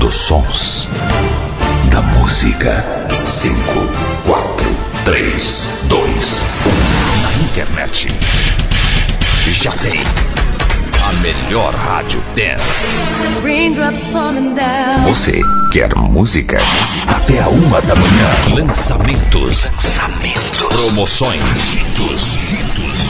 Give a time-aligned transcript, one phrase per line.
[0.00, 0.88] dos sons,
[1.90, 2.82] da música.
[3.22, 3.54] 5,
[4.26, 7.22] 4, 3, 2, 1.
[7.22, 8.08] Na internet.
[9.46, 10.00] Já tem
[11.04, 12.96] a melhor rádio dance.
[15.04, 16.56] Você quer música?
[17.06, 18.64] Até a uma da manhã.
[18.64, 19.66] Lançamentos.
[19.66, 20.66] Lançamentos.
[20.66, 21.42] Promoções.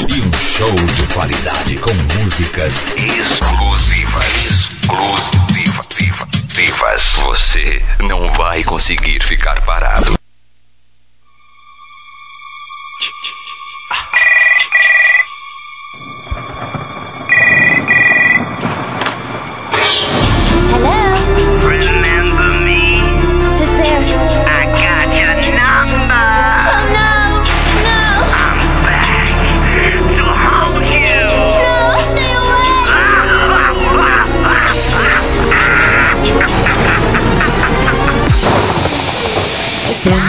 [0.09, 4.70] E um show de qualidade com músicas exclusivas.
[4.91, 6.27] Exclusivas.
[6.49, 7.03] Vivas.
[7.21, 10.20] Você não vai conseguir ficar parado.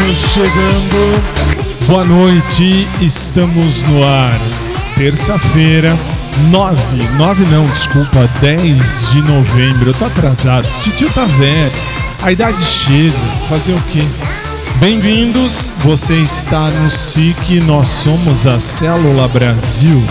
[0.01, 1.85] Estamos chegando.
[1.85, 4.39] Boa noite, estamos no ar.
[4.97, 5.95] Terça-feira,
[6.49, 6.81] 9,
[7.17, 9.91] 9 não, desculpa, 10 de novembro.
[9.91, 10.67] Eu tô atrasado.
[10.79, 11.71] Titio tá velho.
[12.23, 13.15] A idade chega.
[13.47, 14.01] Fazer o quê?
[14.79, 15.71] Bem-vindos.
[15.79, 17.61] Você está no SIC.
[17.65, 20.03] Nós somos a Célula Brasil.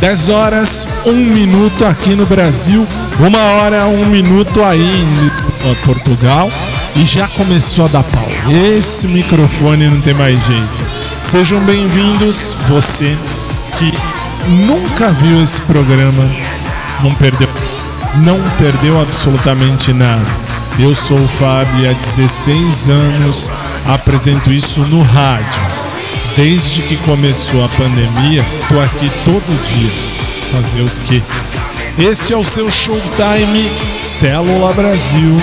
[0.00, 2.86] 10 horas, 1 minuto aqui no Brasil.
[3.20, 6.48] Uma hora, 1 minuto aí em Portugal
[6.96, 8.28] e já começou a dar pau.
[8.76, 10.84] Esse microfone não tem mais jeito.
[11.22, 13.16] Sejam bem-vindos, você
[13.78, 13.92] que
[14.66, 16.24] nunca viu esse programa,
[17.02, 17.48] não perdeu,
[18.24, 20.24] não perdeu absolutamente nada.
[20.78, 23.50] Eu sou o Fábio há 16 anos
[23.86, 25.62] apresento isso no rádio.
[26.36, 29.90] Desde que começou a pandemia, tô aqui todo dia.
[30.50, 31.22] Fazer o quê?
[31.96, 35.36] Esse é o seu Showtime Célula Brasil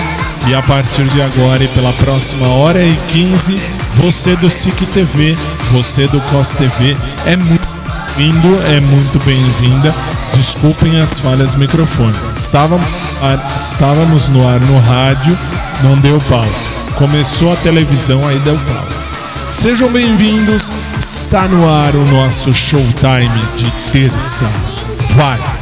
[0.46, 3.56] e a partir de agora e pela próxima hora e 15,
[3.96, 5.36] você do SIC TV,
[5.70, 7.68] você do COS TV, é muito
[8.16, 9.94] bem-vindo, é muito bem-vinda.
[10.34, 12.14] Desculpem as falhas microfone.
[12.34, 12.86] Estávamos,
[13.54, 15.38] estávamos no ar no rádio,
[15.82, 16.46] não deu pau.
[16.96, 18.86] Começou a televisão, aí deu pau.
[19.52, 24.46] Sejam bem-vindos, está no ar o nosso showtime de terça.
[25.14, 25.61] Vai!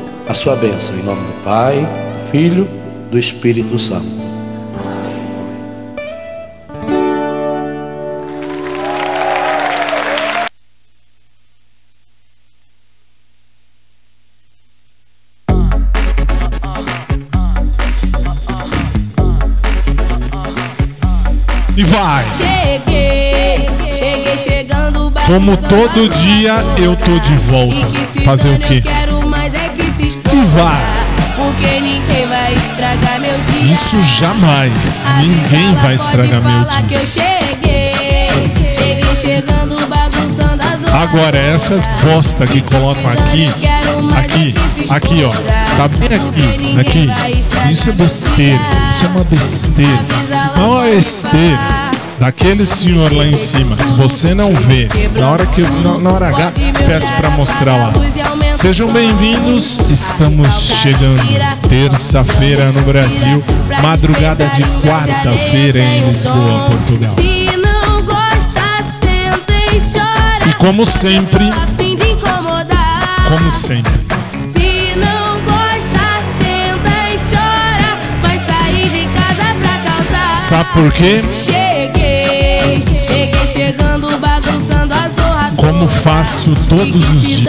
[0.31, 2.65] a sua bênção, em nome do Pai, do Filho,
[3.11, 4.07] do Espírito Santo.
[21.75, 22.23] E vai!
[22.37, 28.23] Cheguei, cheguei chegando Como todo dia eu tô de volta.
[28.23, 28.81] Fazer o quê?
[33.51, 33.73] Dia.
[33.73, 35.05] Isso jamais.
[35.19, 36.81] Ninguém vai estragar meu dia.
[40.93, 43.45] Agora, essas bosta que colocam aqui,
[44.17, 44.53] aqui,
[44.89, 45.29] aqui, ó,
[45.77, 47.71] tá bem aqui, aqui.
[47.71, 48.59] Isso é besteira,
[48.89, 50.05] isso é uma besteira.
[50.57, 51.80] Não é besteira.
[52.21, 54.87] Daquele senhor lá em cima, que você não vê.
[55.19, 56.51] Na hora que eu, na, na hora H,
[56.85, 57.91] peço pra mostrar lá.
[58.51, 61.19] Sejam bem-vindos, estamos chegando
[61.67, 63.43] terça-feira no Brasil,
[63.81, 67.15] madrugada de quarta-feira em Lisboa, Portugal.
[70.47, 71.49] E como sempre,
[73.27, 73.93] como sempre.
[74.53, 76.21] Se não gosta,
[85.57, 87.41] Como faço todos os dias.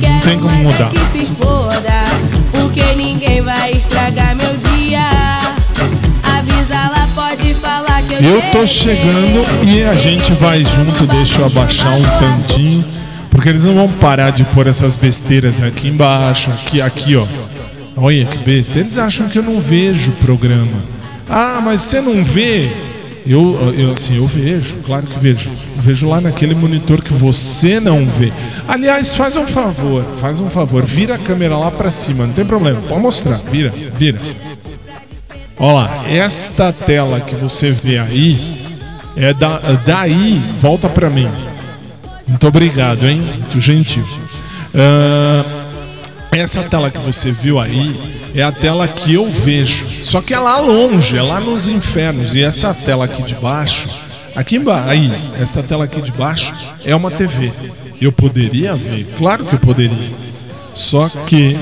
[0.00, 0.86] Não tem como mudar.
[0.86, 2.04] É que se exploda,
[2.50, 5.08] porque ninguém vai estragar meu dia.
[6.22, 11.40] Avisa lá, pode falar que eu Eu tô chegando e a gente vai junto, deixa
[11.40, 12.84] eu abaixar um tantinho,
[13.30, 17.26] porque eles não vão parar de pôr essas besteiras aqui embaixo, aqui, aqui, ó.
[17.96, 18.78] Olha que besta.
[18.78, 20.82] Eles acham que eu não vejo o programa.
[21.28, 22.70] Ah, mas você não vê?
[23.30, 25.48] Eu, eu assim, eu vejo, claro que vejo.
[25.76, 28.32] Vejo lá naquele monitor que você não vê.
[28.66, 32.44] Aliás, faz um favor, faz um favor, vira a câmera lá pra cima, não tem
[32.44, 34.18] problema, pode mostrar, vira, vira.
[35.56, 38.66] Olha lá, esta tela que você vê aí
[39.16, 41.28] é da, daí, volta pra mim.
[42.26, 43.20] Muito obrigado, hein?
[43.20, 44.04] Muito gentil.
[44.74, 45.44] Ah,
[46.38, 47.98] essa tela que você viu aí
[48.34, 49.86] é a tela que eu vejo.
[50.02, 52.34] Só que é lá longe, é lá nos infernos.
[52.34, 53.88] E essa tela aqui de baixo,
[54.34, 56.54] aqui embaixo, aí, essa tela aqui de baixo
[56.84, 57.52] é uma TV.
[58.00, 60.10] Eu poderia ver, claro que eu poderia.
[60.72, 61.58] Só que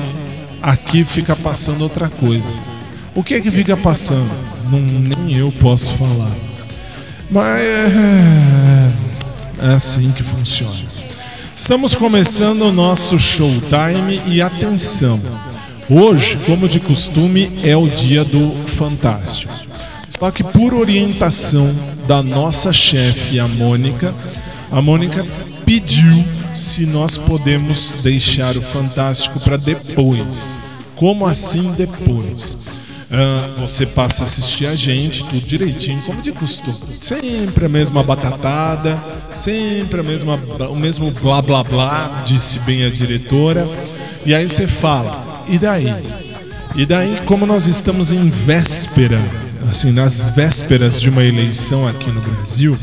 [0.61, 2.51] aqui fica passando outra coisa.
[3.15, 4.33] O que é que fica passando?
[4.71, 6.31] Não, nem eu posso falar.
[7.29, 8.91] Mas é,
[9.63, 10.73] é assim que funciona.
[11.61, 15.21] Estamos começando o nosso showtime e atenção.
[15.89, 19.53] Hoje, como de costume, é o dia do Fantástico.
[20.07, 21.69] Só que por orientação
[22.07, 24.15] da nossa chefe, a Mônica,
[24.71, 25.27] a Mônica
[25.65, 26.23] pediu
[26.55, 30.57] se nós podemos deixar o Fantástico para depois.
[30.95, 32.57] Como assim depois?
[33.57, 36.77] Você passa a assistir a gente, tudo direitinho, como de costume.
[37.01, 39.01] Sempre a mesma batatada,
[39.33, 40.35] sempre a mesma,
[40.69, 43.67] o mesmo blá blá blá, disse bem a diretora.
[44.25, 45.93] E aí você fala, e daí?
[46.75, 49.19] E daí, como nós estamos em véspera,
[49.67, 52.77] assim, nas vésperas de uma eleição aqui no Brasil,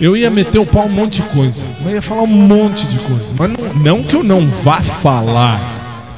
[0.00, 1.64] eu ia meter o pau um monte de coisa.
[1.84, 3.34] Eu ia falar um monte de coisa.
[3.36, 5.60] Mas não, não que eu não vá falar,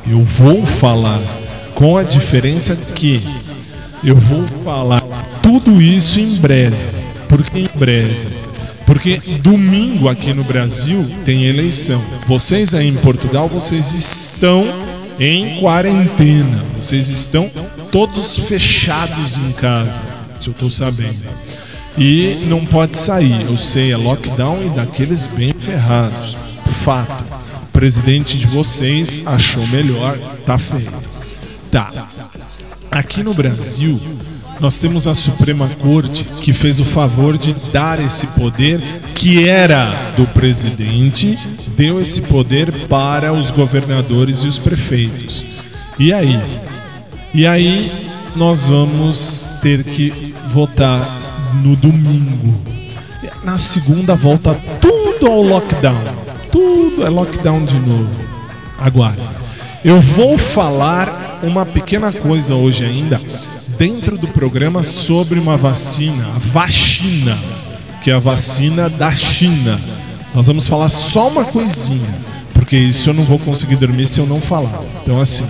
[0.07, 1.21] eu vou falar.
[1.85, 3.23] Com a diferença que
[4.03, 5.03] eu vou falar
[5.43, 6.79] tudo isso em breve.
[7.29, 8.27] Por que em breve?
[8.87, 12.03] Porque domingo aqui no Brasil tem eleição.
[12.27, 14.67] Vocês aí em Portugal, vocês estão
[15.21, 16.65] em quarentena.
[16.81, 17.51] Vocês estão
[17.93, 20.01] todos fechados em casa,
[20.39, 21.27] se eu tô sabendo.
[21.99, 23.43] E não pode sair.
[23.43, 26.39] Eu sei, é lockdown e daqueles bem ferrados.
[26.83, 27.25] Fato.
[27.63, 31.14] O presidente de vocês achou melhor, tá feito.
[31.75, 31.91] Tá.
[32.89, 34.01] aqui no Brasil,
[34.61, 38.81] nós temos a Suprema Corte que fez o favor de dar esse poder
[39.13, 41.37] que era do presidente,
[41.77, 45.45] deu esse poder para os governadores e os prefeitos.
[45.99, 46.41] E aí?
[47.35, 51.19] E aí nós vamos ter que votar
[51.55, 52.55] no domingo.
[53.43, 56.05] Na segunda volta tudo ao lockdown.
[56.53, 58.15] Tudo é lockdown de novo.
[58.79, 59.23] Aguarde.
[59.85, 63.21] Eu vou falar uma pequena coisa hoje ainda
[63.79, 67.39] dentro do programa sobre uma vacina, a vacina,
[68.03, 69.81] que é a vacina da China.
[70.35, 72.15] Nós vamos falar só uma coisinha,
[72.53, 74.81] porque isso eu não vou conseguir dormir se eu não falar.
[75.03, 75.45] Então, assim,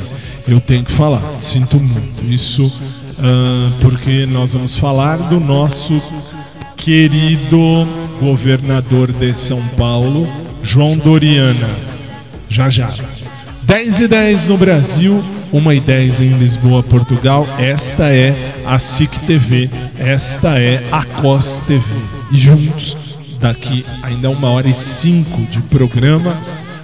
[0.49, 2.25] eu tenho que falar, sinto muito.
[2.25, 6.03] Isso uh, porque nós vamos falar do nosso
[6.77, 7.87] querido
[8.21, 10.29] governador de São Paulo,
[10.63, 11.71] João Doriana.
[12.49, 12.93] Já já.
[13.63, 15.25] 10 e 10 no Brasil,
[15.55, 17.47] 1 e 10 em Lisboa, Portugal.
[17.61, 18.35] Esta é
[18.67, 21.85] a SIC TV, esta é a COS TV.
[22.33, 26.37] E juntos, daqui ainda uma hora e cinco de programa,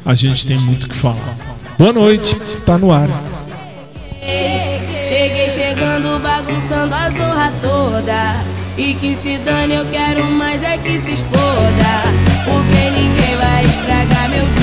[0.06, 1.36] a gente tem muito que falar.
[1.76, 3.08] Boa noite, tá no ar.
[5.04, 8.36] Cheguei chegando, bagunçando a zorra toda.
[8.78, 12.04] E que se dane, eu quero mais é que se exploda.
[12.44, 14.59] Porque ninguém vai estragar meu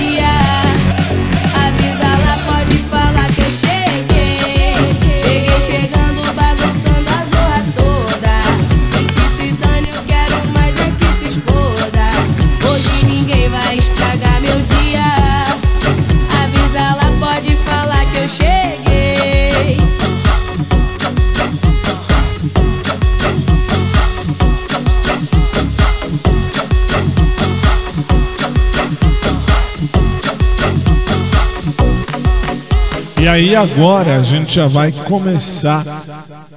[33.27, 35.83] E aí agora a gente já vai começar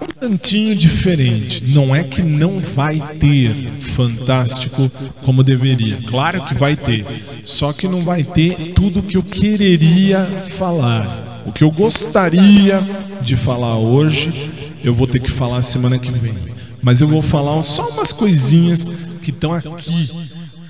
[0.00, 1.64] um tantinho diferente.
[1.66, 4.88] Não é que não vai ter fantástico
[5.24, 5.98] como deveria.
[6.06, 7.04] Claro que vai ter.
[7.42, 10.24] Só que não vai ter tudo que eu quereria
[10.56, 11.42] falar.
[11.44, 12.80] O que eu gostaria
[13.20, 14.52] de falar hoje,
[14.84, 16.34] eu vou ter que falar semana que vem.
[16.80, 18.84] Mas eu vou falar só umas coisinhas
[19.24, 20.08] que estão aqui.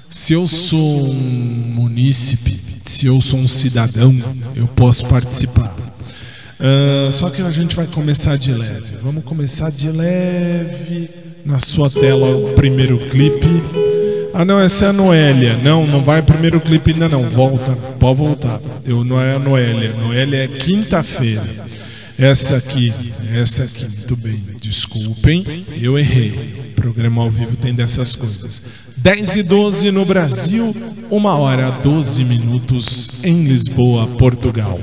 [0.09, 4.15] Se eu sou um munícipe, se eu sou um cidadão,
[4.55, 5.75] eu posso participar.
[6.61, 8.97] Uh, só que a gente vai começar de leve.
[9.03, 11.09] Vamos começar de leve.
[11.45, 13.63] Na sua tela, o primeiro clipe.
[14.35, 15.57] Ah, não, essa é a Noélia.
[15.57, 17.23] Não, não vai primeiro clipe ainda não.
[17.31, 18.61] Volta, pode voltar.
[18.85, 19.95] Eu não é a Noélia.
[19.95, 21.70] Noélia é quinta-feira.
[22.21, 22.93] Essa aqui,
[23.33, 24.45] essa aqui, muito bem.
[24.61, 26.71] Desculpem, eu errei.
[26.77, 28.63] Programa ao vivo tem dessas coisas.
[28.99, 30.77] 10 e 12 no Brasil,
[31.11, 34.79] 1 hora 12 minutos em Lisboa, Portugal.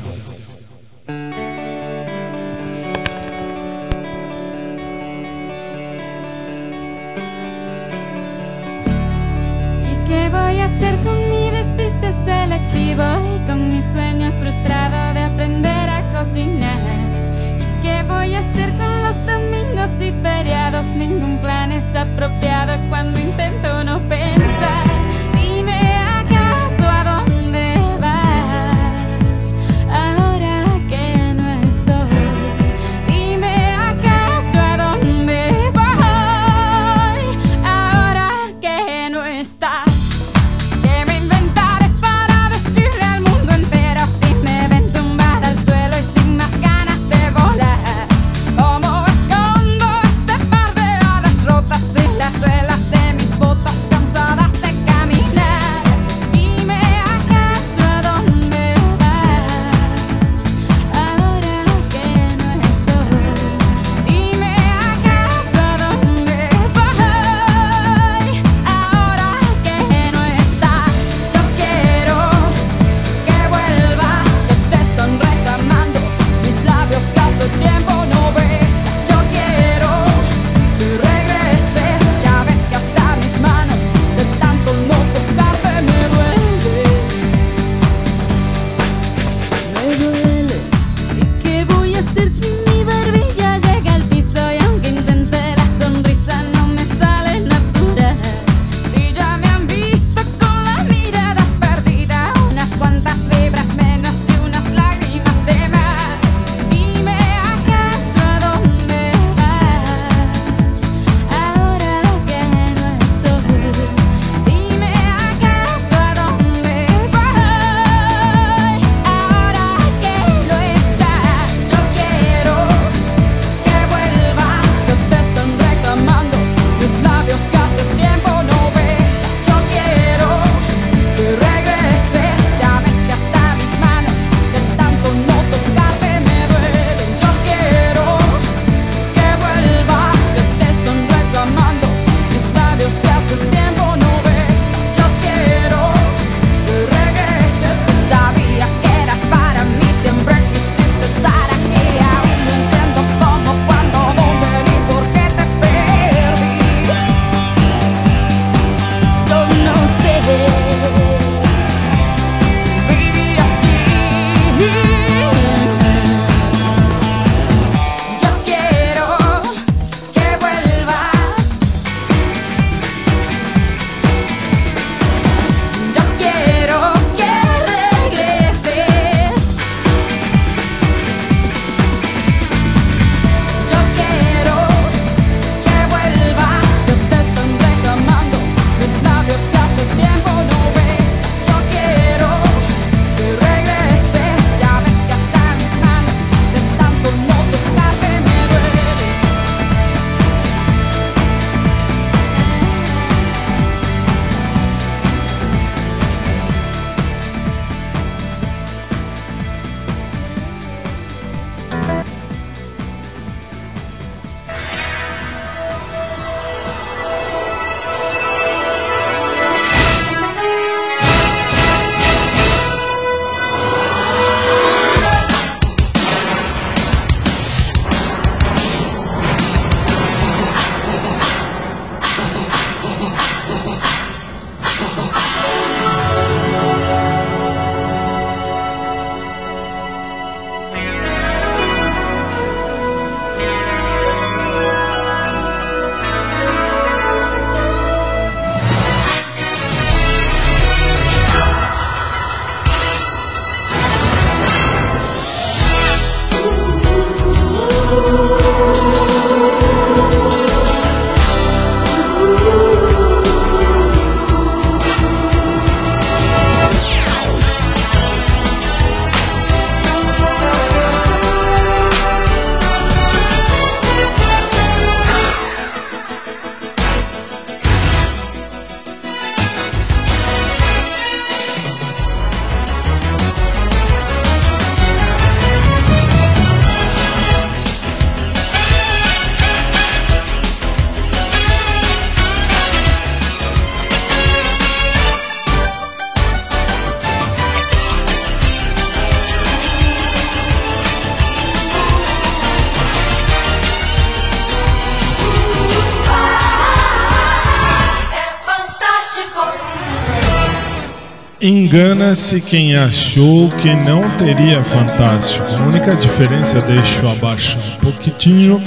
[311.67, 315.45] Engana-se quem achou que não teria Fantástico.
[315.59, 318.63] A única diferença, deixa eu abaixar um pouquinho,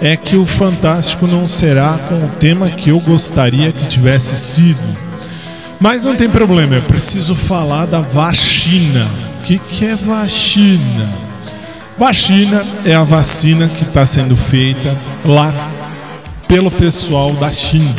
[0.00, 4.82] é que o Fantástico não será com o tema que eu gostaria que tivesse sido.
[5.78, 9.04] Mas não tem problema, eu preciso falar da vacina.
[9.38, 11.10] O que, que é vacina?
[11.98, 15.52] Vacina é a vacina que está sendo feita lá
[16.48, 17.94] pelo pessoal da China.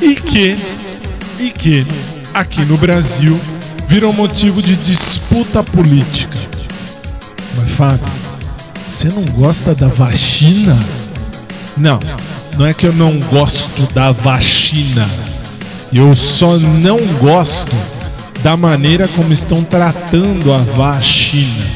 [0.00, 0.56] E que,
[1.40, 1.84] e que
[2.32, 3.36] aqui no Brasil
[3.88, 6.38] virou motivo de disputa política.
[7.56, 8.12] Mas Fábio,
[8.86, 10.78] você não gosta da vacina?
[11.76, 12.00] Não,
[12.56, 15.08] não é que eu não gosto da vacina.
[15.92, 17.74] Eu só não gosto
[18.42, 21.66] da maneira como estão tratando a vacina.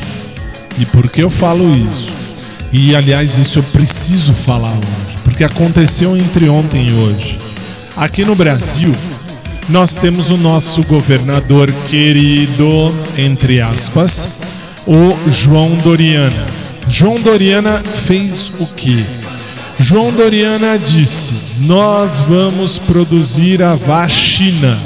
[0.79, 2.13] E por que eu falo isso?
[2.73, 7.39] E aliás, isso eu preciso falar hoje, porque aconteceu entre ontem e hoje.
[7.97, 8.95] Aqui no Brasil,
[9.71, 14.41] nós temos o nosso governador querido, entre aspas,
[14.87, 16.47] o João Doriana.
[16.89, 19.07] João Doriana fez o que?
[19.79, 24.77] João Doriana disse: Nós vamos produzir a vacina.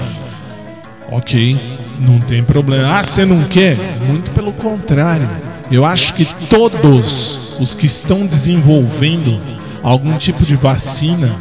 [1.10, 1.58] Ok,
[1.98, 2.98] não tem problema.
[2.98, 3.78] Ah, você não quer?
[4.06, 5.26] Muito pelo contrário.
[5.70, 9.38] Eu acho que todos os que estão desenvolvendo
[9.82, 11.34] algum tipo de vacina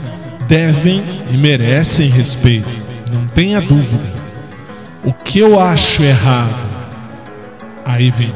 [0.47, 2.82] devem e merecem respeito.
[3.13, 4.13] Não tenha dúvida.
[5.03, 6.63] O que eu acho errado?
[7.85, 8.29] Aí vem.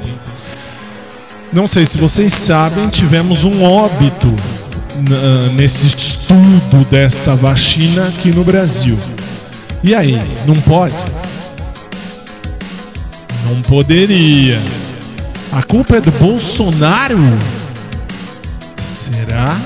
[1.52, 4.34] Não sei se vocês sabem, tivemos um óbito
[5.56, 8.98] nesse estudo desta vacina aqui no Brasil.
[9.84, 10.96] E aí, não pode?
[13.46, 14.62] Não poderia.
[15.52, 17.18] A culpa é do Bolsonaro?
[18.92, 19.58] Será?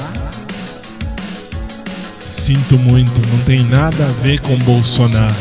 [2.32, 5.36] Sinto muito, não tem nada a ver com Bolsonaro.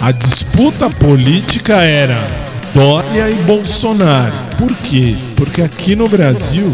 [0.00, 2.16] A disputa política era
[2.72, 4.32] Dória e Bolsonaro.
[4.56, 5.16] Por quê?
[5.34, 6.72] Porque aqui no Brasil,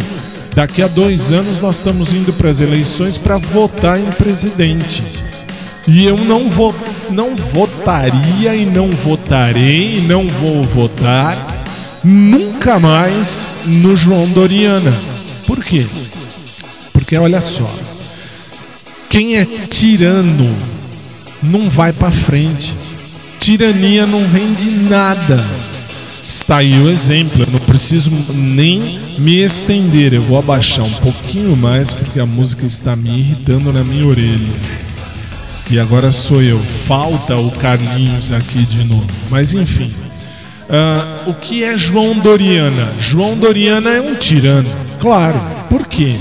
[0.55, 5.03] daqui a dois anos, nós estamos indo para as eleições para votar em presidente.
[5.89, 6.75] E eu não, vo
[7.11, 11.35] não votaria e não votarei e não vou votar
[12.05, 14.95] nunca mais no João Doriana.
[15.47, 15.87] Por quê?
[16.93, 17.67] Porque olha só,
[19.09, 20.55] quem é tirano
[21.43, 22.75] não vai para frente.
[23.41, 25.45] Tirania não rende nada.
[26.27, 27.43] Está aí o exemplo.
[27.43, 30.13] Eu não preciso nem me estender.
[30.13, 34.55] Eu vou abaixar um pouquinho mais porque a música está me irritando na minha orelha.
[35.71, 36.61] E agora sou eu.
[36.87, 39.07] Falta o Carlinhos aqui de novo.
[39.31, 39.91] Mas enfim.
[40.69, 42.93] Uh, o que é João Doriana?
[42.99, 44.69] João Doriana é um tirano.
[45.01, 45.41] Claro.
[45.71, 46.17] Por quê?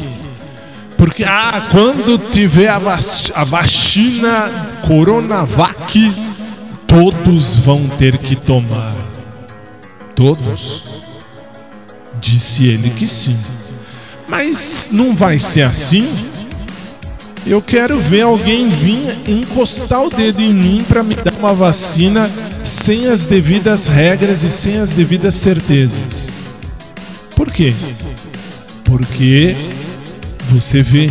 [0.98, 4.50] Porque, ah, quando tiver a, vac a vacina
[4.88, 6.12] Coronavac,
[6.88, 8.96] todos vão ter que tomar.
[10.16, 11.02] Todos?
[12.20, 13.38] Disse ele que sim.
[14.28, 16.08] Mas não vai ser assim?
[17.46, 22.30] Eu quero ver alguém vir encostar o dedo em mim para me dar uma vacina
[22.64, 26.30] sem as devidas regras e sem as devidas certezas.
[27.36, 27.74] Por quê?
[28.84, 29.56] Porque
[30.48, 31.10] você vê,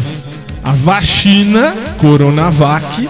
[0.64, 3.08] a vacina Coronavac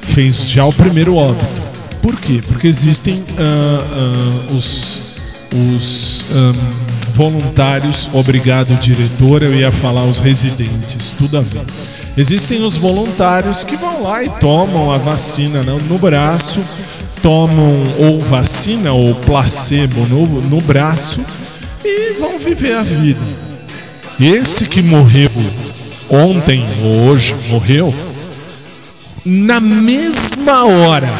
[0.00, 1.60] fez já o primeiro óbito.
[2.02, 2.40] Por quê?
[2.46, 5.20] Porque existem uh, uh, os,
[5.52, 11.62] os um, voluntários, obrigado diretor, eu ia falar os residentes, tudo a ver.
[12.16, 16.60] Existem os voluntários que vão lá e tomam a vacina no, no braço,
[17.22, 21.20] tomam ou vacina ou placebo no, no braço
[21.84, 23.49] e vão viver a vida.
[24.20, 25.30] Esse que morreu
[26.10, 27.94] ontem ou hoje morreu,
[29.24, 31.10] na mesma hora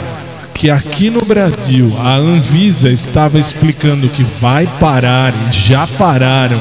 [0.52, 6.60] que aqui no Brasil a Anvisa estava explicando que vai parar e já pararam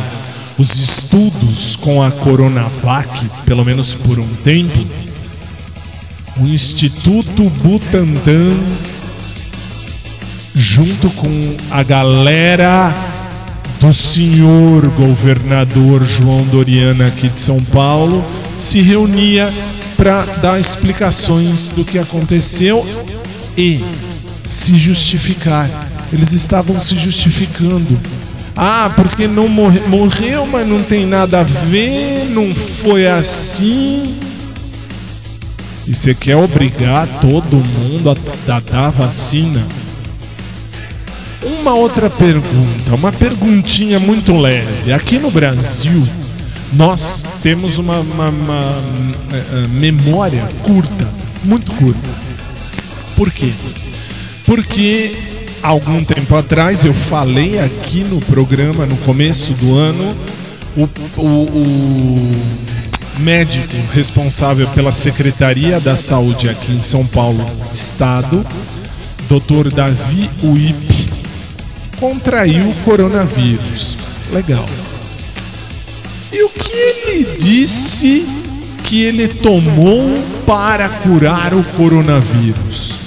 [0.58, 4.80] os estudos com a Coronavac, pelo menos por um tempo,
[6.38, 8.58] o Instituto Butantan,
[10.56, 13.19] junto com a galera
[13.80, 18.24] do senhor governador João Doriana aqui de São Paulo
[18.58, 19.54] se reunia
[19.96, 22.86] para dar explicações do que aconteceu
[23.58, 23.82] e
[24.44, 25.70] se justificar.
[26.12, 28.00] Eles estavam se justificando.
[28.56, 34.16] Ah, porque não morre, morreu, mas não tem nada a ver, não foi assim.
[35.88, 39.64] E você quer obrigar todo mundo a, a dar vacina?
[41.42, 44.92] Uma outra pergunta, uma perguntinha muito leve.
[44.92, 46.06] Aqui no Brasil,
[46.74, 51.08] nós temos uma, uma, uma, uma memória curta,
[51.44, 52.10] muito curta.
[53.16, 53.54] Por quê?
[54.46, 55.16] Porque
[55.64, 60.16] algum tempo atrás eu falei aqui no programa, no começo do ano,
[60.76, 62.40] o, o, o
[63.20, 68.46] médico responsável pela Secretaria da Saúde aqui em São Paulo, Estado,
[69.28, 69.70] Dr.
[69.74, 71.10] Davi Uip,
[72.00, 73.98] contraiu o coronavírus.
[74.32, 74.68] Legal.
[76.32, 78.28] E o que ele disse
[78.84, 80.10] que ele tomou
[80.46, 83.00] para curar o coronavírus?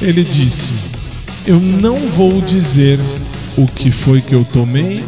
[0.00, 0.72] Ele disse:
[1.46, 2.98] Eu não vou dizer
[3.56, 5.04] o que foi que eu tomei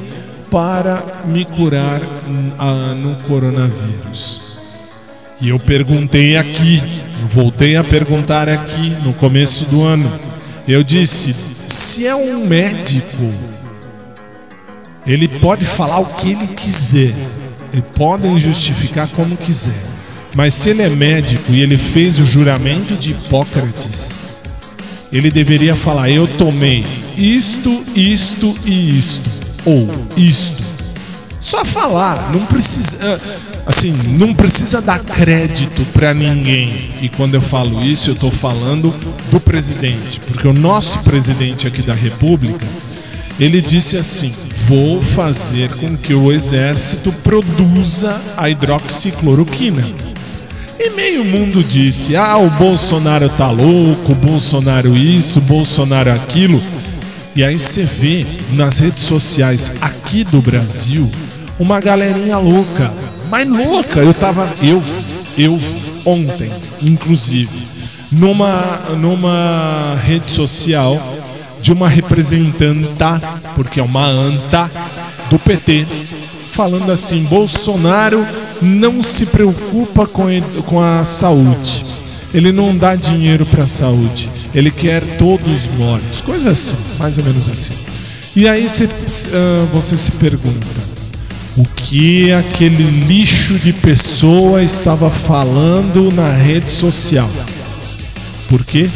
[0.50, 2.00] para me curar
[2.96, 4.39] no coronavírus.
[5.40, 6.82] E eu perguntei aqui,
[7.28, 10.10] voltei a perguntar aqui no começo do ano.
[10.68, 11.34] Eu disse:
[11.66, 13.26] se é um médico,
[15.06, 17.14] ele pode falar o que ele quiser,
[17.72, 19.72] ele podem justificar como quiser.
[20.34, 24.18] Mas se ele é médico e ele fez o juramento de Hipócrates,
[25.10, 26.84] ele deveria falar: eu tomei
[27.16, 29.30] isto, isto e isto,
[29.64, 30.69] ou isto.
[31.50, 33.18] Só falar, não precisa, ah,
[33.66, 36.92] assim, não precisa dar crédito para ninguém.
[37.02, 38.94] E quando eu falo isso, eu estou falando
[39.32, 42.64] do presidente, porque o nosso presidente aqui da República,
[43.36, 44.32] ele disse assim:
[44.68, 49.82] "Vou fazer com que o exército produza a hidroxicloroquina".
[50.78, 56.62] E meio mundo disse: "Ah, o Bolsonaro tá louco, o Bolsonaro isso, o Bolsonaro aquilo".
[57.34, 61.10] E aí você vê nas redes sociais aqui do Brasil
[61.60, 62.92] uma galerinha louca,
[63.30, 64.00] mas louca.
[64.00, 64.82] Eu tava, eu,
[65.36, 65.58] eu
[66.04, 67.62] ontem, inclusive,
[68.10, 70.98] numa, numa rede social
[71.60, 73.20] de uma representanta,
[73.54, 74.70] porque é uma anta
[75.28, 75.86] do PT,
[76.50, 78.26] falando assim: Bolsonaro
[78.60, 80.24] não se preocupa com,
[80.66, 81.84] com a saúde.
[82.32, 84.30] Ele não dá dinheiro para a saúde.
[84.54, 86.20] Ele quer todos mortos.
[86.20, 87.74] Coisa assim, mais ou menos assim.
[88.34, 90.66] E aí você, uh, você se pergunta:
[91.60, 97.28] o que aquele lixo de pessoa estava falando na rede social.
[98.48, 98.88] Por quê?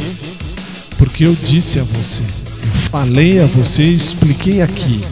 [0.96, 5.05] Porque eu disse a você, eu falei a você expliquei aqui.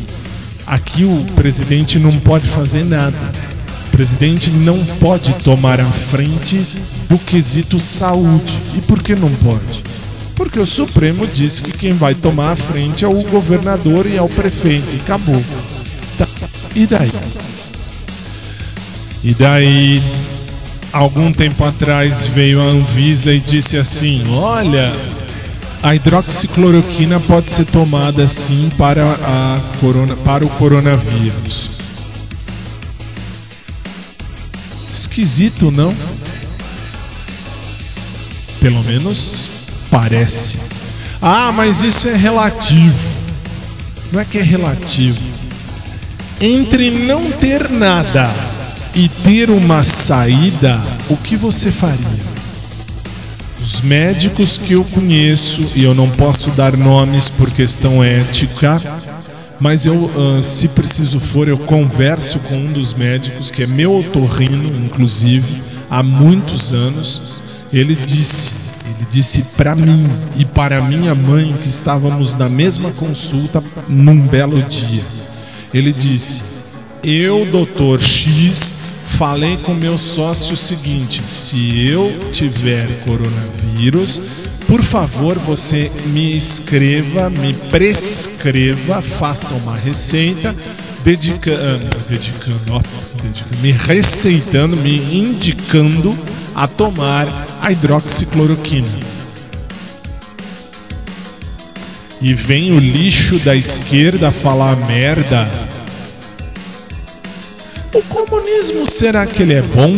[0.66, 3.18] Aqui o presidente não pode fazer nada.
[3.88, 6.56] O presidente não pode tomar a frente
[7.06, 8.58] do quesito saúde.
[8.74, 9.84] E por que não pode?
[10.34, 14.22] Porque o Supremo disse que quem vai tomar a frente é o governador e é
[14.22, 14.88] o prefeito.
[14.94, 15.42] E acabou.
[16.74, 17.12] E daí?
[19.22, 20.02] E daí,
[20.92, 24.92] algum tempo atrás, veio a Anvisa e disse assim: Olha,
[25.82, 31.70] a hidroxicloroquina pode ser tomada sim para, a corona, para o coronavírus.
[34.92, 35.94] Esquisito, não?
[38.60, 39.50] Pelo menos
[39.90, 40.58] parece.
[41.20, 43.08] Ah, mas isso é relativo.
[44.12, 45.31] Não é que é relativo.
[46.44, 48.28] Entre não ter nada
[48.96, 52.32] e ter uma saída, o que você faria?
[53.60, 58.82] Os médicos que eu conheço, e eu não posso dar nomes por questão ética,
[59.60, 63.96] mas eu, uh, se preciso for, eu converso com um dos médicos, que é meu
[63.96, 67.40] otorrino, inclusive, há muitos anos.
[67.72, 68.50] Ele disse,
[68.84, 74.60] ele disse para mim e para minha mãe, que estávamos na mesma consulta num belo
[74.60, 75.21] dia.
[75.72, 76.42] Ele disse:
[77.02, 78.76] Eu, doutor X,
[79.16, 84.20] falei com meu sócio o seguinte: se eu tiver coronavírus,
[84.66, 90.54] por favor, você me escreva, me prescreva, faça uma receita
[91.04, 92.80] dedicando, dedicando, ó,
[93.22, 96.16] dedicando, me receitando, me indicando
[96.54, 97.26] a tomar
[97.60, 99.11] a hidroxicloroquina.
[102.22, 105.50] E vem o lixo da esquerda falar merda
[107.94, 109.96] o comunismo será que ele é bom?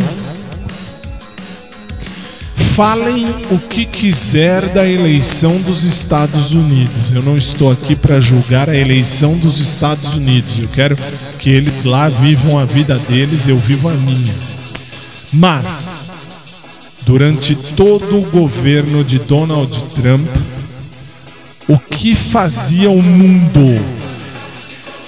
[2.75, 7.13] Falem o que quiser da eleição dos Estados Unidos.
[7.13, 10.59] Eu não estou aqui para julgar a eleição dos Estados Unidos.
[10.59, 10.97] Eu quero
[11.39, 14.35] que eles lá vivam a vida deles, eu vivo a minha.
[15.33, 16.07] Mas,
[17.03, 20.27] durante todo o governo de Donald Trump,
[21.69, 23.81] o que fazia o mundo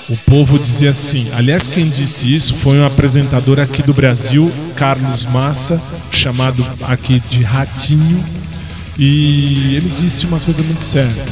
[0.09, 1.29] o povo dizia assim.
[1.33, 5.81] Aliás, quem disse isso foi um apresentador aqui do Brasil, Carlos Massa,
[6.13, 8.25] chamado aqui de Ratinho.
[8.97, 11.25] E ele disse uma coisa muito séria.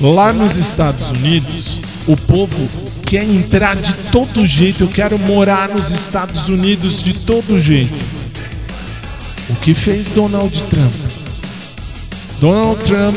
[0.00, 2.68] Lá nos Estados Unidos, o povo
[3.06, 4.84] quer entrar de todo jeito.
[4.84, 8.04] Eu quero morar nos Estados Unidos de todo jeito.
[9.48, 10.92] O que fez Donald Trump?
[12.38, 13.16] Donald Trump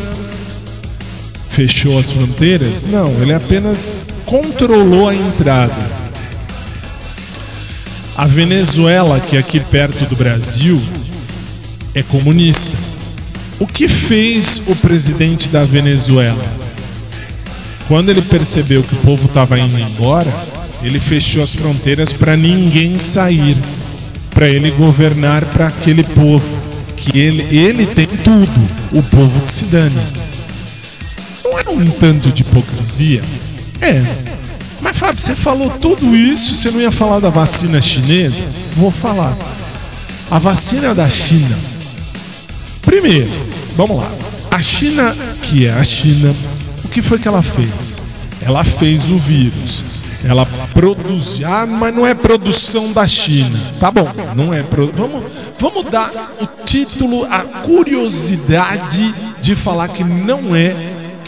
[1.51, 2.83] fechou as fronteiras?
[2.83, 6.01] Não, ele apenas controlou a entrada.
[8.15, 10.81] A Venezuela, que é aqui perto do Brasil,
[11.93, 12.71] é comunista.
[13.59, 16.43] O que fez o presidente da Venezuela?
[17.87, 20.31] Quando ele percebeu que o povo estava indo embora,
[20.81, 23.57] ele fechou as fronteiras para ninguém sair,
[24.31, 26.47] para ele governar para aquele povo,
[26.95, 30.30] que ele, ele tem tudo, o povo que se dane.
[31.51, 33.21] Não é um tanto de hipocrisia?
[33.81, 34.01] É.
[34.79, 38.43] Mas Fábio, você falou tudo isso, você não ia falar da vacina chinesa?
[38.75, 39.37] Vou falar.
[40.29, 41.57] A vacina da China.
[42.81, 43.29] Primeiro,
[43.75, 44.09] vamos lá.
[44.49, 46.33] A China, que é a China,
[46.85, 48.01] o que foi que ela fez?
[48.41, 49.83] Ela fez o vírus
[50.23, 51.39] ela produz.
[51.43, 53.59] Ah, mas não é produção da China.
[53.79, 54.61] Tá bom, não é.
[54.61, 54.87] Pro...
[54.87, 55.25] Vamos,
[55.59, 59.11] vamos dar o título, a curiosidade
[59.41, 60.75] de falar que não é.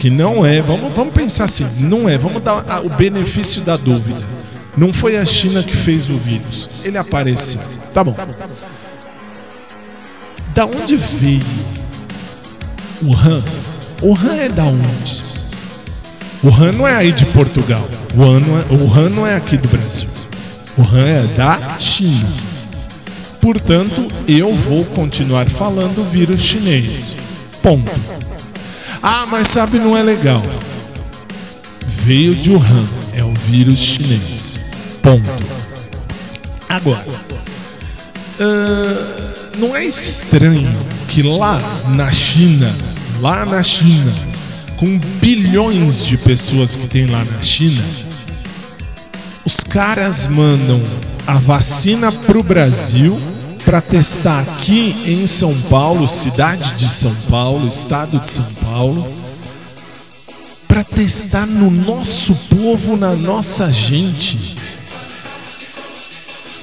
[0.03, 0.61] Que não é.
[0.61, 2.17] Vamos, vamos pensar assim, não é.
[2.17, 4.19] Vamos dar o benefício da dúvida.
[4.75, 6.69] Não foi a China que fez o vírus.
[6.83, 7.61] Ele apareceu.
[7.93, 8.13] Tá bom.
[10.53, 11.39] Da onde veio
[13.01, 13.41] o Han?
[14.01, 15.23] O Han é da onde?
[16.43, 17.87] O Han não é aí de Portugal.
[18.13, 20.09] O não é, o Han não é aqui do Brasil.
[20.77, 22.27] O Han é da China.
[23.39, 27.15] Portanto, eu vou continuar falando vírus chinês.
[27.61, 28.32] Ponto.
[29.05, 30.41] Ah, mas sabe, não é legal.
[32.05, 34.71] Veio de Wuhan, é o vírus chinês.
[35.01, 35.29] Ponto.
[36.69, 37.05] Agora,
[38.39, 40.71] uh, não é estranho
[41.09, 41.61] que lá
[41.93, 42.73] na China,
[43.19, 44.13] lá na China,
[44.77, 47.83] com bilhões de pessoas que tem lá na China,
[49.43, 50.81] os caras mandam
[51.27, 53.19] a vacina pro Brasil
[53.65, 59.05] para testar aqui em São Paulo, cidade de São Paulo, estado de São Paulo,
[60.67, 64.55] para testar no nosso povo, na nossa gente.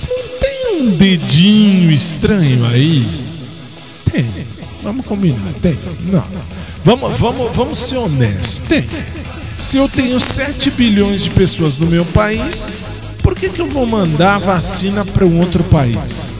[0.09, 3.07] Não tem um dedinho estranho aí?
[4.11, 4.27] Tem.
[4.83, 5.53] Vamos combinar.
[5.63, 5.79] Tem.
[6.11, 6.25] Não.
[6.85, 8.69] Vamos, vamos, vamos ser honestos.
[8.69, 8.85] Tem.
[9.57, 12.73] Se eu tenho 7 bilhões de pessoas no meu país,
[13.23, 16.40] por que, que eu vou mandar vacina para um outro país?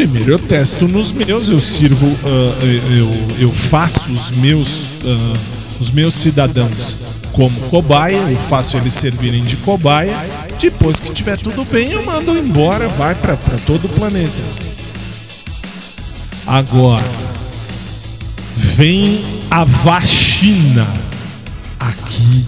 [0.00, 5.36] Primeiro eu testo nos meus, eu sirvo, uh, eu, eu faço os meus, uh,
[5.78, 6.96] os meus cidadãos
[7.32, 10.16] como cobaia, eu faço eles servirem de cobaia.
[10.58, 13.36] Depois que tiver tudo bem, eu mando embora, vai para
[13.66, 14.32] todo o planeta.
[16.46, 17.04] Agora,
[18.56, 20.88] vem a vacina
[21.78, 22.46] aqui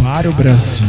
[0.00, 0.86] para o Brasil.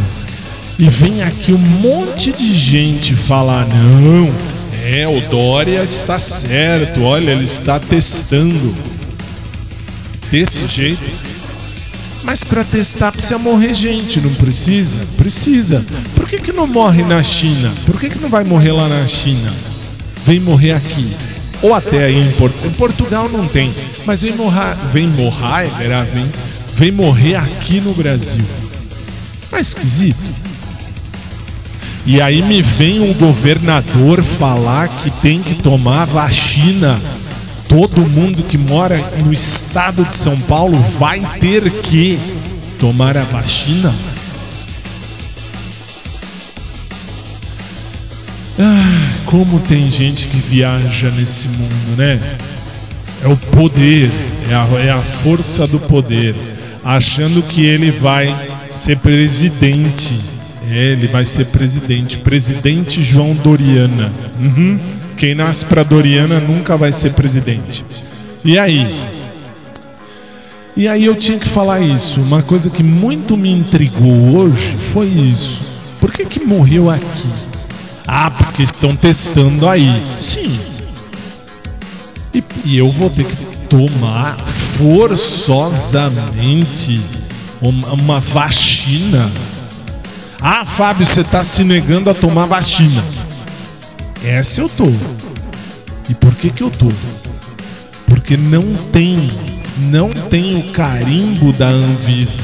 [0.78, 4.53] E vem aqui um monte de gente falar: não,
[4.84, 8.76] é, o Dória está certo, olha, ele está testando.
[10.30, 11.34] Desse jeito.
[12.24, 15.00] Mas para testar precisa morrer gente, não precisa?
[15.18, 15.84] Precisa.
[16.16, 17.72] Por que, que não morre na China?
[17.86, 19.54] Por que, que não vai morrer lá na China?
[20.26, 21.12] Vem morrer aqui
[21.64, 23.74] ou até aí em, Port em Portugal não tem,
[24.06, 26.32] mas vem morrer, vem morrer, é vem,
[26.76, 28.44] vem morrer aqui no Brasil.
[29.50, 30.20] É esquisito.
[32.06, 37.00] E aí me vem um governador falar que tem que tomar vacina.
[37.70, 42.20] Todo mundo que mora no estado de São Paulo vai ter que
[42.78, 43.96] tomar a vacina.
[48.60, 52.20] Ah, como tem gente que viaja nesse mundo, né?
[53.24, 54.12] É o poder,
[54.50, 56.36] é a, é a força do poder,
[56.84, 58.36] achando que ele vai
[58.70, 60.33] ser presidente.
[60.74, 62.18] Ele vai ser presidente.
[62.18, 64.12] Presidente João Doriana.
[64.40, 64.80] Uhum.
[65.16, 67.86] Quem nasce para Doriana nunca vai ser presidente.
[68.44, 68.88] E aí?
[70.76, 72.20] E aí eu tinha que falar isso.
[72.22, 75.62] Uma coisa que muito me intrigou hoje foi isso.
[76.00, 77.28] Por que que morreu aqui?
[78.08, 80.02] Ah, porque estão testando aí.
[80.20, 80.60] Sim.
[82.34, 83.36] E, e eu vou ter que
[83.70, 84.38] tomar
[84.78, 87.00] forçosamente
[87.62, 89.32] uma, uma vacina.
[90.46, 93.02] Ah, Fábio, você está se negando a tomar vacina.
[94.22, 94.92] Essa eu tô.
[96.10, 96.92] E por que que eu tô?
[98.06, 99.32] Porque não tem,
[99.90, 102.44] não tem o carimbo da Anvisa.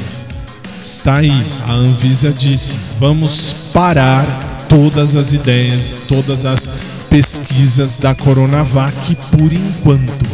[0.82, 4.24] Está aí, a Anvisa disse: vamos parar
[4.66, 6.70] todas as ideias, todas as
[7.10, 10.30] pesquisas da Coronavac por enquanto.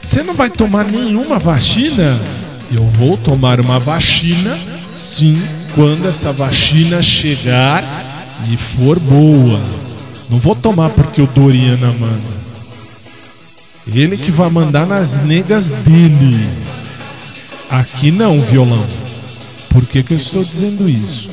[0.00, 2.16] Você não vai tomar nenhuma vacina?
[2.70, 4.56] Eu vou tomar uma vacina,
[4.94, 5.42] sim,
[5.74, 7.84] quando essa vacina chegar
[8.50, 9.60] e for boa.
[10.28, 12.40] Não vou tomar porque o Doriana manda.
[13.92, 16.48] Ele que vai mandar nas negas dele.
[17.68, 18.86] Aqui não, violão.
[19.68, 21.30] Por que, que eu estou dizendo isso?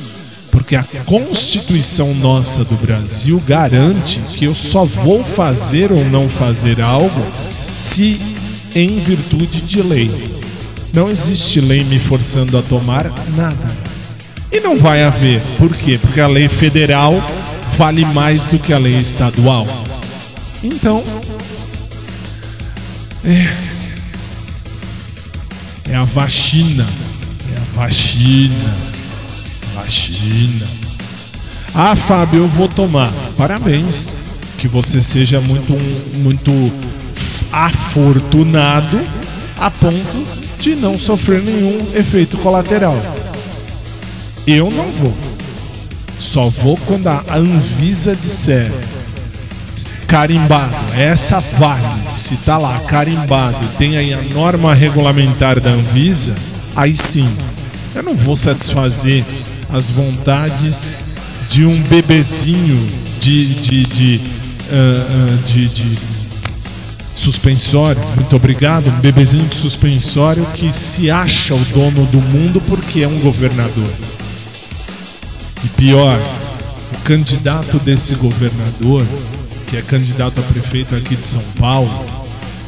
[0.50, 6.80] Porque a Constituição nossa do Brasil garante que eu só vou fazer ou não fazer
[6.80, 7.26] algo
[7.60, 8.20] se
[8.74, 10.10] em virtude de lei.
[10.92, 13.04] Não existe lei me forçando a tomar
[13.36, 13.87] nada.
[14.50, 15.40] E não vai haver.
[15.58, 15.98] Por quê?
[16.00, 17.14] Porque a lei federal
[17.76, 19.66] vale mais do que a lei estadual.
[20.62, 21.04] Então,
[23.24, 23.48] é,
[25.90, 26.86] é a vacina.
[27.54, 28.74] É a vacina.
[29.74, 30.66] Vacina.
[31.74, 33.12] Ah, Fábio, eu vou tomar.
[33.36, 34.12] Parabéns.
[34.56, 35.72] Que você seja muito,
[36.18, 36.50] muito
[37.52, 39.00] afortunado
[39.56, 40.24] a ponto
[40.58, 42.96] de não sofrer nenhum efeito colateral.
[44.50, 45.14] Eu não vou.
[46.18, 48.72] Só vou quando a Anvisa disser
[50.06, 51.84] carimbado, essa vale.
[52.16, 56.34] Se tá lá carimbado, tem aí a norma regulamentar da Anvisa,
[56.74, 57.28] aí sim.
[57.94, 59.22] Eu não vou satisfazer
[59.70, 60.96] as vontades
[61.46, 62.88] de um bebezinho
[63.20, 65.98] de de de, uh, uh, de, de
[67.14, 68.00] suspensório.
[68.16, 73.06] Muito obrigado, um bebezinho de suspensório que se acha o dono do mundo porque é
[73.06, 73.92] um governador.
[75.64, 76.20] E pior,
[76.92, 79.04] o candidato desse governador,
[79.66, 81.90] que é candidato a prefeito aqui de São Paulo,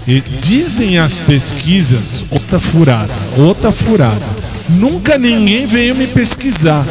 [0.06, 4.24] e dizem as pesquisas, outra furada, outra furada.
[4.68, 6.86] Nunca ninguém veio me pesquisar.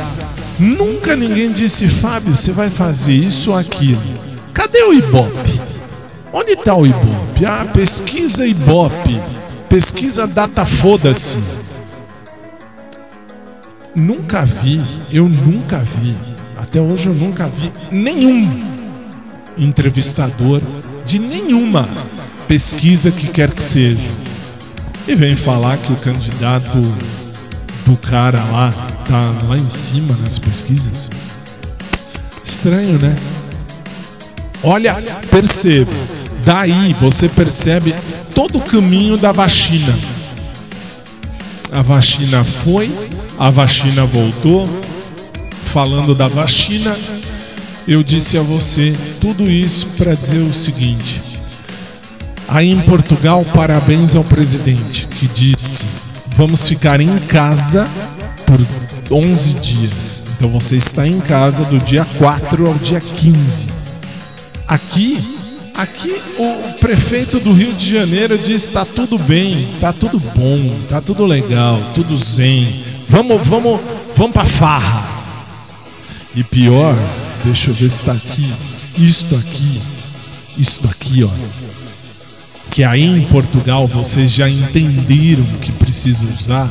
[0.59, 4.01] Nunca ninguém disse, Fábio, você vai fazer isso ou aquilo.
[4.53, 5.61] Cadê o Ibope?
[6.33, 7.45] Onde está o Ibope?
[7.45, 9.15] Ah, pesquisa Ibope.
[9.69, 11.37] Pesquisa data foda-se.
[13.95, 14.81] Nunca vi,
[15.11, 16.15] eu nunca vi,
[16.55, 18.47] até hoje eu nunca vi nenhum
[19.57, 20.61] entrevistador
[21.05, 21.85] de nenhuma
[22.47, 24.09] pesquisa que quer que seja.
[25.07, 26.79] E vem falar que o candidato
[27.85, 28.71] do cara lá
[29.05, 31.09] tá lá em cima nas pesquisas.
[32.45, 33.15] Estranho, né?
[34.61, 34.95] Olha,
[35.31, 35.91] perceba.
[36.45, 37.95] Daí você percebe
[38.35, 39.97] todo o caminho da vacina.
[41.71, 42.91] A vacina foi,
[43.37, 44.67] a vacina voltou.
[45.65, 46.97] Falando da vacina,
[47.87, 51.21] eu disse a você tudo isso para dizer o seguinte.
[52.47, 55.85] Aí em Portugal, parabéns ao presidente que disse:
[56.35, 57.87] vamos ficar em casa
[58.47, 60.23] por 11 dias.
[60.35, 63.67] Então você está em casa do dia 4 ao dia 15.
[64.67, 65.38] Aqui
[65.79, 70.99] Aqui o prefeito do Rio de Janeiro diz: está tudo bem, está tudo bom, está
[70.99, 72.83] tudo legal, tudo zen.
[73.07, 73.79] Vamos, vamos,
[74.13, 75.07] vamos para farra.
[76.35, 76.93] E pior,
[77.45, 78.53] deixa eu ver se está aqui,
[78.97, 79.81] isto aqui,
[80.57, 81.29] isto aqui, ó.
[82.69, 86.69] Que aí em Portugal vocês já entenderam que precisa usar.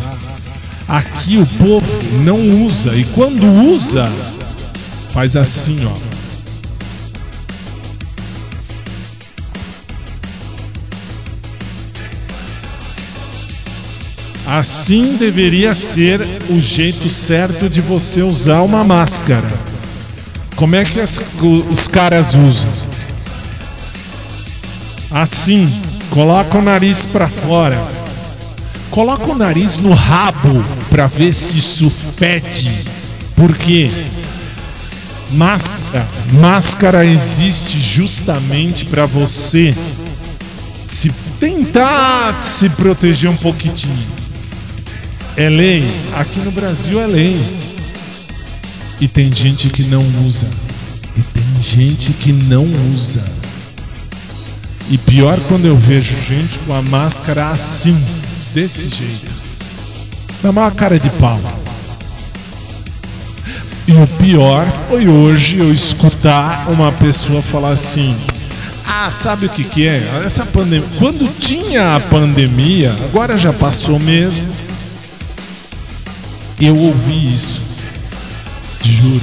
[0.86, 4.06] Aqui o povo não usa e quando usa,
[5.08, 6.07] faz assim, ó.
[14.50, 19.46] Assim deveria ser o jeito certo de você usar uma máscara.
[20.56, 21.20] Como é que as,
[21.70, 22.72] os caras usam?
[25.10, 25.70] Assim,
[26.08, 27.78] coloca o nariz para fora.
[28.90, 32.88] Coloca o nariz no rabo para ver se isso fede.
[33.36, 33.90] Por quê?
[35.30, 39.76] Máscara, máscara existe justamente para você
[40.88, 44.18] se tentar se proteger um pouquinho.
[45.38, 45.88] É lei?
[46.16, 47.40] Aqui no Brasil é lei.
[49.00, 50.48] E tem gente que não usa.
[51.16, 53.22] E tem gente que não usa.
[54.90, 57.96] E pior quando eu vejo gente com a máscara assim,
[58.52, 59.32] desse jeito.
[60.42, 61.40] Na maior cara de pau.
[63.86, 68.16] E o pior foi hoje eu escutar uma pessoa falar assim:
[68.84, 70.02] Ah, sabe o que, que é?
[70.24, 70.88] Essa pandemia.
[70.98, 74.67] Quando tinha a pandemia, agora já passou mesmo
[76.60, 77.60] eu ouvi isso.
[78.82, 79.20] Juro,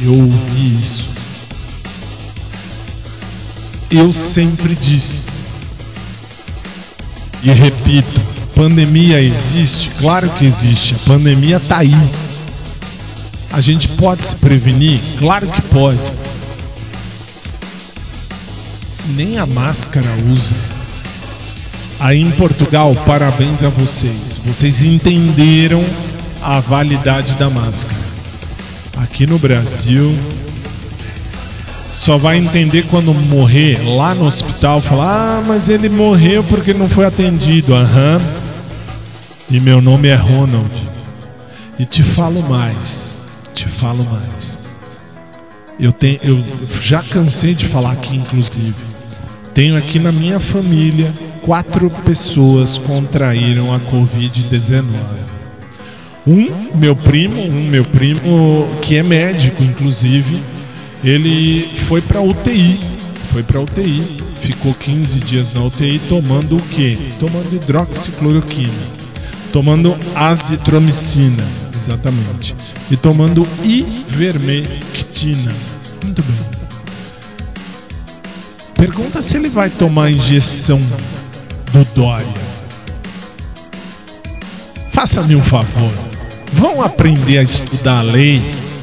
[0.00, 1.08] eu ouvi isso.
[3.90, 5.24] Eu sempre disse.
[7.42, 8.20] E repito,
[8.54, 9.90] pandemia existe?
[9.98, 10.94] Claro que existe.
[10.94, 11.94] A pandemia tá aí.
[13.50, 15.00] A gente pode se prevenir?
[15.18, 15.98] Claro que pode.
[19.14, 20.54] Nem a máscara usa.
[22.00, 24.38] Aí em Portugal, parabéns a vocês.
[24.44, 25.84] Vocês entenderam
[26.48, 28.00] a validade da máscara.
[28.96, 30.18] Aqui no Brasil,
[31.94, 34.80] só vai entender quando morrer lá no hospital.
[34.80, 37.74] Falar, ah, mas ele morreu porque não foi atendido.
[37.74, 38.18] Aham.
[39.50, 40.72] E meu nome é Ronald.
[41.78, 43.44] E te falo mais.
[43.52, 44.80] Te falo mais.
[45.78, 46.42] Eu, tenho, eu
[46.80, 48.82] já cansei de falar aqui, inclusive.
[49.52, 55.27] Tenho aqui na minha família quatro pessoas contraíram a Covid-19.
[56.30, 60.40] Um, meu primo, um meu primo que é médico, inclusive,
[61.02, 62.78] ele foi para UTI,
[63.32, 66.98] foi para UTI, ficou 15 dias na UTI tomando o quê?
[67.18, 68.68] Tomando hidroxicloroquina,
[69.50, 72.54] tomando azitromicina, exatamente,
[72.90, 75.50] e tomando ivermectina.
[76.04, 76.36] Muito bem.
[78.74, 80.80] Pergunta se ele vai tomar a injeção
[81.72, 82.48] do Dória.
[84.92, 86.07] Faça-me um favor.
[86.52, 88.42] Vão aprender a estudar a lei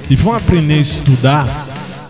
[0.09, 1.67] e vão aprender a estudar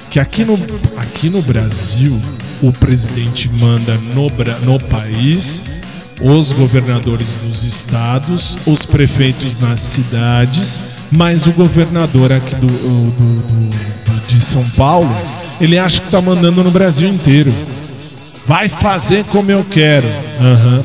[0.09, 0.57] que aqui no,
[0.97, 2.21] aqui no Brasil
[2.61, 4.27] o presidente manda no,
[4.63, 5.81] no país,
[6.21, 10.79] os governadores dos estados, os prefeitos nas cidades,
[11.11, 15.13] mas o governador aqui do, do, do de São Paulo,
[15.59, 17.53] ele acha que está mandando no Brasil inteiro.
[18.45, 20.07] Vai fazer como eu quero.
[20.07, 20.83] Uhum.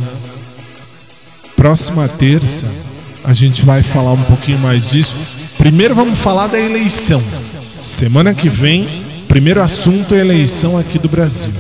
[1.57, 2.90] Próxima terça
[3.25, 5.17] a gente vai falar um pouquinho mais disso.
[5.59, 7.23] Primeiro vamos falar da eleição.
[7.71, 8.89] Semana que vem,
[9.29, 11.53] primeiro assunto é eleição aqui do Brasil.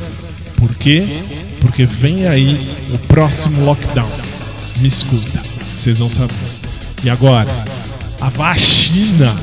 [0.57, 1.07] Por quê?
[1.61, 4.11] Porque vem aí o próximo lockdown.
[4.79, 5.41] Me escuta,
[5.77, 6.35] vocês vão saber.
[7.05, 7.65] E agora,
[8.21, 9.37] a vacina.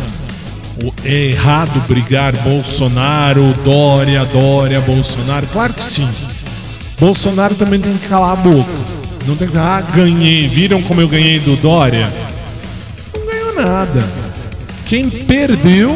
[1.03, 5.47] É errado brigar Bolsonaro, Dória, Dória, Bolsonaro?
[5.47, 6.07] Claro que sim.
[6.99, 8.96] Bolsonaro também tem que calar a boca.
[9.27, 9.57] Não tem que.
[9.57, 10.47] Ah, ganhei.
[10.47, 12.09] Viram como eu ganhei do Dória?
[13.13, 14.07] Não ganhou nada.
[14.85, 15.93] Quem perdeu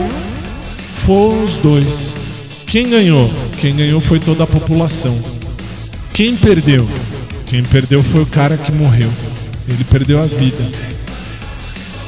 [1.06, 2.14] foram os dois.
[2.68, 3.34] Quem ganhou?
[3.58, 5.18] Quem ganhou foi toda a população.
[6.14, 6.88] Quem perdeu?
[7.48, 9.12] Quem perdeu foi o cara que morreu.
[9.68, 10.70] Ele perdeu a vida.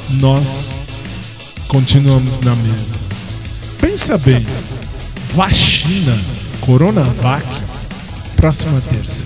[0.10, 0.74] Nós
[1.70, 3.00] continuamos na mesma.
[3.80, 4.46] Pensa bem.
[5.34, 6.20] Vacina,
[6.62, 7.48] Coronavac,
[8.36, 9.26] próxima terça.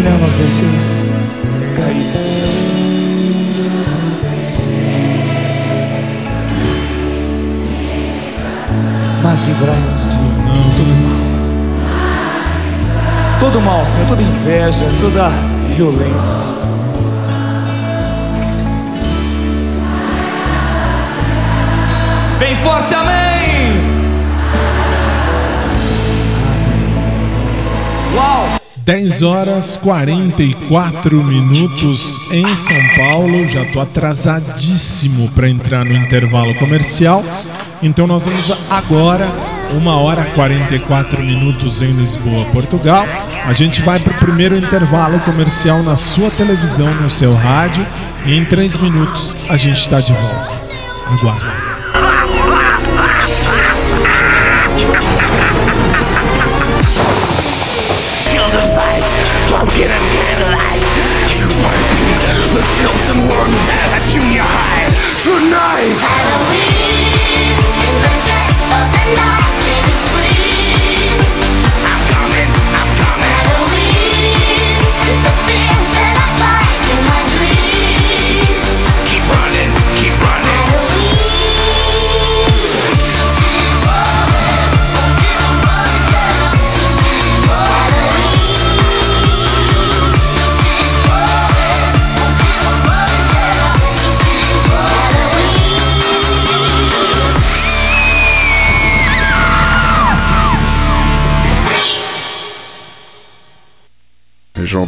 [0.00, 1.04] Deixeis
[1.76, 2.06] cair.
[9.24, 10.16] Mas livrai-nos de
[10.76, 11.18] todo mal.
[13.40, 15.30] Todo mal, Senhor, toda inveja, toda
[15.74, 16.46] violência.
[22.38, 23.97] Bem forte, amém!
[28.88, 33.46] 10 horas 44 minutos em São Paulo.
[33.46, 37.22] Já tô atrasadíssimo para entrar no intervalo comercial.
[37.82, 39.28] Então nós vamos agora,
[39.74, 43.04] 1 hora 44 minutos em Lisboa, Portugal.
[43.44, 47.86] A gente vai para o primeiro intervalo comercial na sua televisão, no seu rádio.
[48.24, 50.62] E em 3 minutos a gente está de volta.
[51.12, 51.67] Aguarde.
[59.48, 60.84] Pumpkin and candlelight.
[61.40, 62.04] You might be
[62.52, 63.52] the chosen one
[63.96, 64.88] at junior high
[65.24, 65.96] tonight.
[65.96, 69.97] Halloween, in the dead of the night,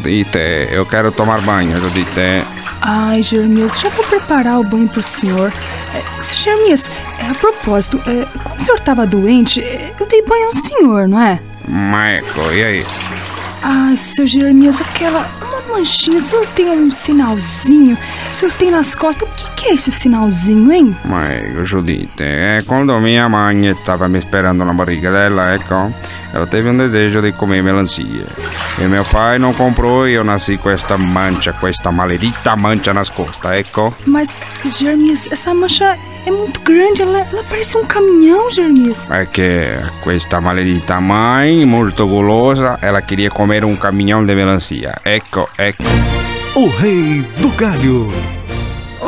[0.01, 0.38] Judite,
[0.70, 2.42] eu quero tomar banho, Judite.
[2.80, 5.53] Ai, Jeremias, já vou preparar o banho pro senhor.
[5.94, 10.22] É, seu Jeremias, é, a propósito, é, quando o senhor estava doente, é, eu dei
[10.22, 11.38] banho no senhor, não é?
[11.68, 12.86] Marco, e aí?
[13.62, 15.28] Ai, seu Jeremias, aquela.
[15.42, 17.98] Uma manchinha, o senhor tem um sinalzinho?
[18.30, 19.28] O senhor tem nas costas?
[19.28, 20.96] O que, que é esse sinalzinho, hein?
[21.05, 25.94] Marco, Judite, é quando minha mãe estava me esperando na barriga dela, ecco,
[26.33, 28.24] ela teve um desejo de comer melancia.
[28.78, 32.95] E meu pai não comprou e eu nasci com esta mancha, com esta maledita mancha
[32.95, 33.95] nas costas, ecco.
[34.07, 34.43] Mas,
[34.78, 39.11] Jeremias, essa mancha é muito grande, ela, ela parece um caminhão, Jeremias.
[39.11, 39.68] É que
[40.03, 44.95] questa maledita mãe, muito gulosa, ela queria comer um caminhão de melancia.
[45.05, 45.85] Ecco, ecco.
[46.55, 48.39] O Rei do Galho.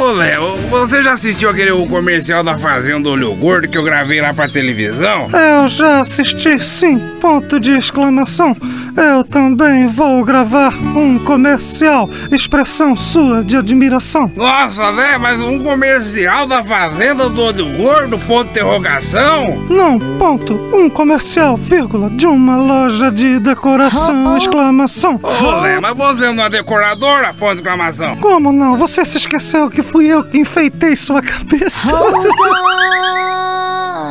[0.02, 4.34] Ô Léo, você já assistiu aquele comercial da Fazenda Olho Gordo que eu gravei lá
[4.34, 5.28] pra televisão?
[5.32, 7.00] Eu já assisti, sim.
[7.20, 8.56] Ponto de exclamação.
[8.96, 12.10] Eu também vou gravar um comercial.
[12.32, 14.28] Expressão sua de admiração.
[14.34, 15.16] Nossa, né?
[15.18, 19.56] Mas um comercial da Fazenda do Olho Gordo, ponto de interrogação?
[19.70, 20.54] Não, ponto.
[20.74, 25.20] Um comercial, vírgula, de uma loja de decoração, exclamação.
[25.22, 28.16] Ô Léo, mas você não é decoradora, ponto de exclamação?
[28.16, 28.76] Como não?
[28.76, 31.94] Você se esqueceu que fui eu que enfeitei sua cabeça.
[31.94, 32.26] Hold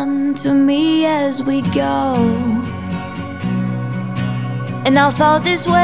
[0.08, 2.14] on to me as we go.
[4.86, 5.80] And I'll thought this way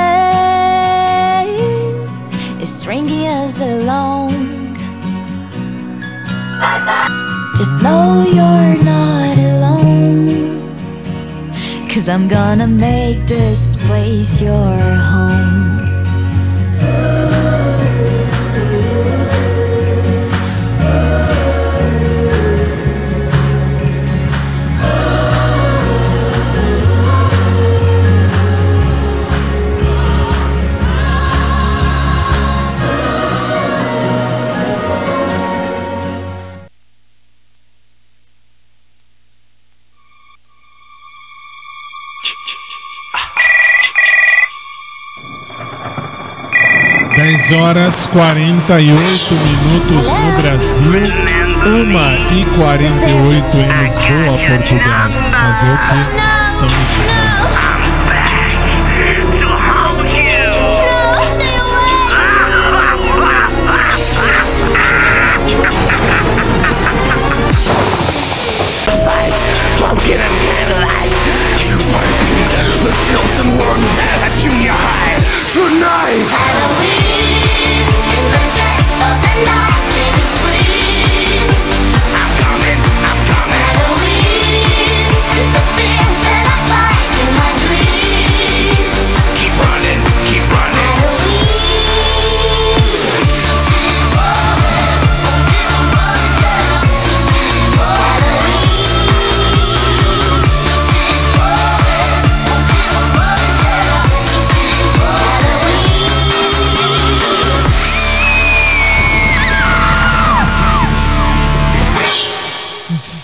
[2.61, 4.29] is stringing us along.
[7.57, 10.61] Just know you're not alone.
[11.89, 15.76] Cause I'm gonna make this place your home.
[47.49, 55.09] 10 horas 48 minutos no Brasil, 1 e 48 em Lisboa, Portugal.
[55.31, 55.95] Fazer o que?
[56.41, 56.97] Estamos
[69.79, 70.19] pumpkin
[73.39, 73.83] and one
[74.25, 75.15] at junior high
[75.53, 76.27] tonight.
[76.27, 77.36] Halloween,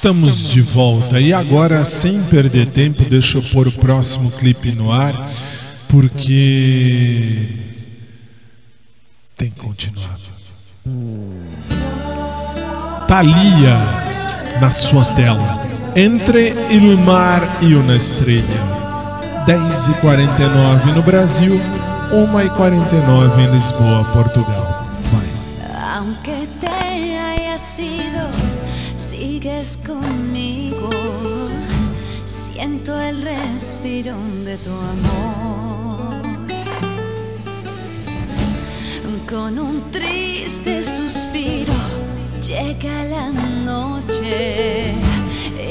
[0.03, 4.91] Estamos de volta e agora, sem perder tempo, deixa eu pôr o próximo clipe no
[4.91, 5.29] ar,
[5.87, 7.47] porque
[9.37, 10.19] tem que continuar.
[13.07, 13.77] Thalia
[14.59, 18.43] na sua tela, entre il mar e uma estrela.
[19.47, 21.53] 10h49 no Brasil,
[22.11, 24.85] 1h49 em Lisboa, Portugal.
[25.13, 25.27] Vai.
[29.03, 30.89] Sigues conmigo.
[32.25, 36.23] Siento el respiro de tu amor.
[39.29, 41.73] Con un triste suspiro
[42.41, 43.29] llega la
[43.65, 44.93] noche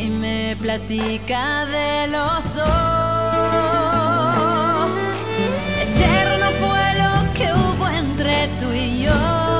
[0.03, 2.65] y me platica de los dos.
[5.85, 9.52] Eterno fue lo que hubo entre tú y yo.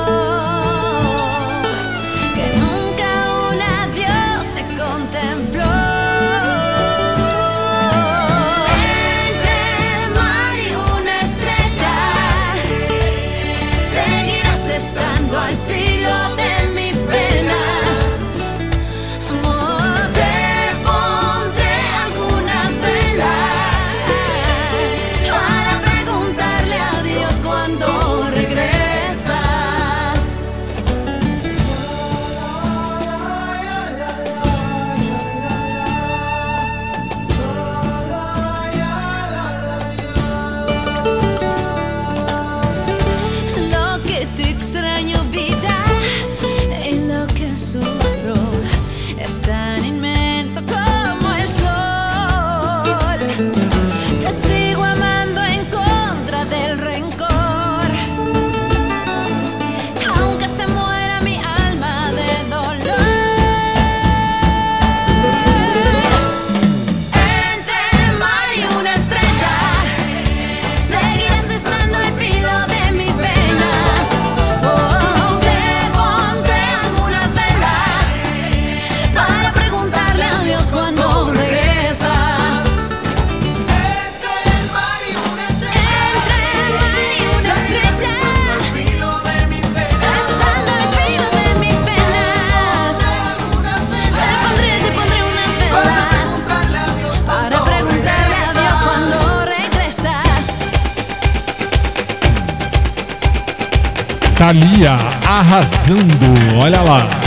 [104.53, 104.95] Thalia
[105.27, 107.22] arrasando, olha lá.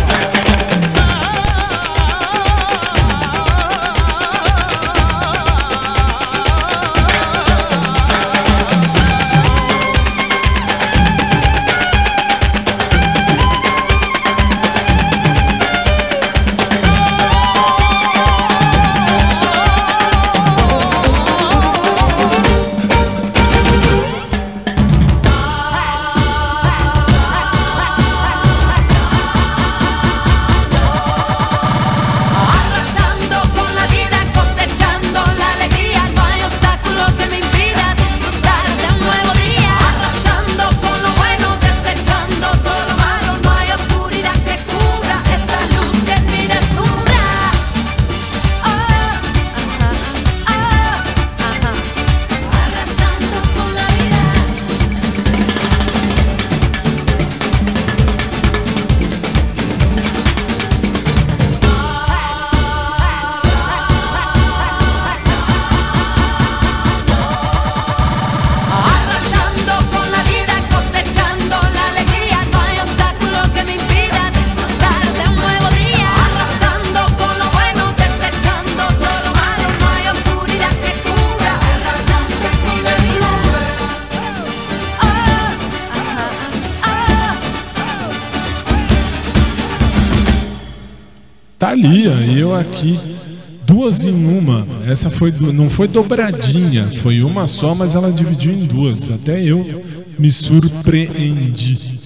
[94.97, 99.11] Essa foi do- não foi dobradinha, foi uma só, mas ela dividiu em duas.
[99.11, 99.85] Até eu
[100.19, 102.01] me surpreendi.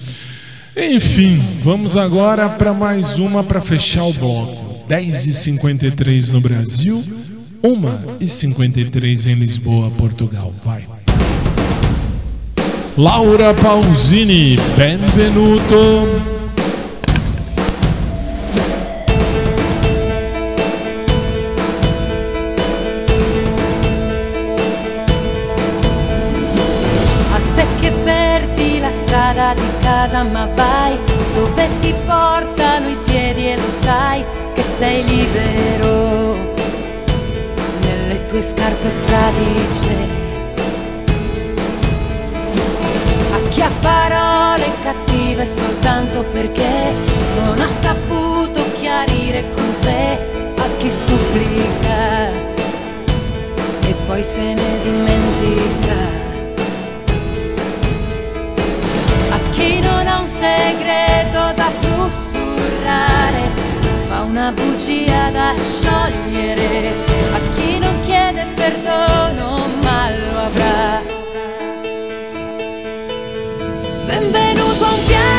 [0.75, 4.83] Enfim, vamos agora para mais uma para fechar o bloco.
[4.89, 7.01] 10h53 no Brasil,
[7.63, 10.53] 1h53 em Lisboa, Portugal.
[10.65, 10.85] Vai.
[12.97, 16.30] Laura Pausini, benvenuto.
[30.01, 30.97] Casa ma vai
[31.35, 34.25] dove ti portano i piedi e lo sai
[34.55, 36.55] che sei libero
[37.81, 39.95] nelle tue scarpe fradice.
[43.31, 46.93] A chi ha parole cattive soltanto perché
[47.43, 50.17] non ha saputo chiarire con sé
[50.57, 52.27] a chi supplica
[53.81, 56.10] e poi se ne dimentica.
[60.41, 63.43] Segreto da sussurrare,
[64.09, 66.93] ma una bugia da sciogliere.
[67.31, 71.01] A chi non chiede perdono, ma lo avrà.
[74.07, 75.30] Benvenuto a un pianto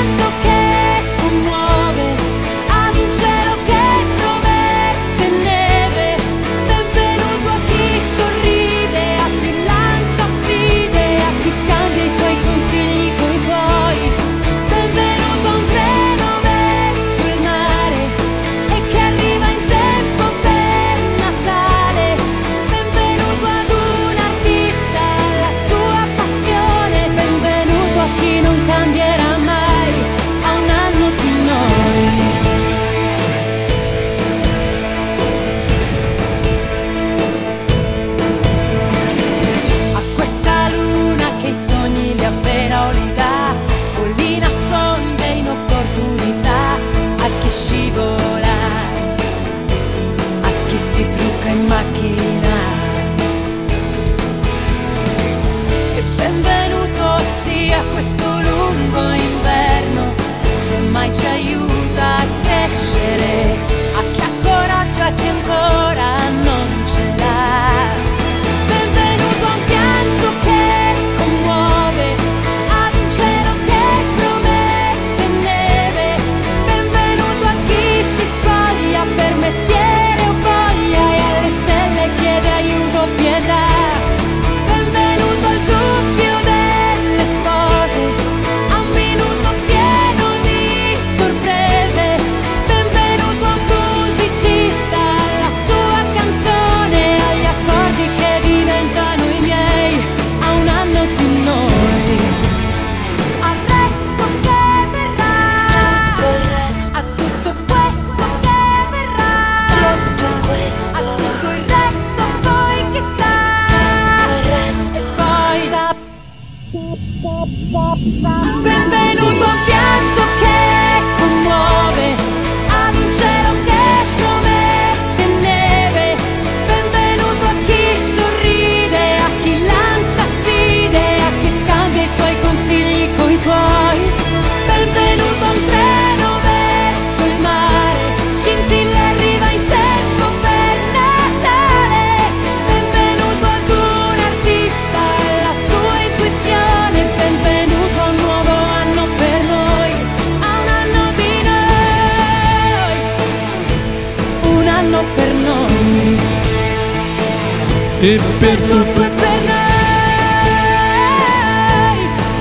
[158.13, 159.99] E per tutto e per noi,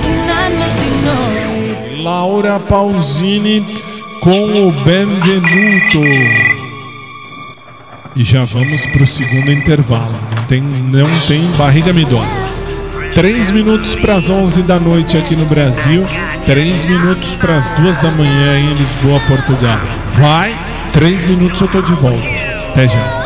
[0.04, 2.04] un anno di noi.
[2.04, 3.66] Laura Pausini
[4.20, 6.02] com o Benvenuto.
[8.18, 10.14] E já vamos pro segundo intervalo.
[10.36, 12.28] Não tem, não tem barriga me dói.
[13.14, 16.06] Três minutos para as 11 da noite aqui no Brasil.
[16.46, 19.80] Três minutos para as duas da manhã em Lisboa, Portugal.
[20.20, 20.54] Vai,
[20.92, 22.28] três minutos eu tô de volta.
[22.72, 23.21] Até já.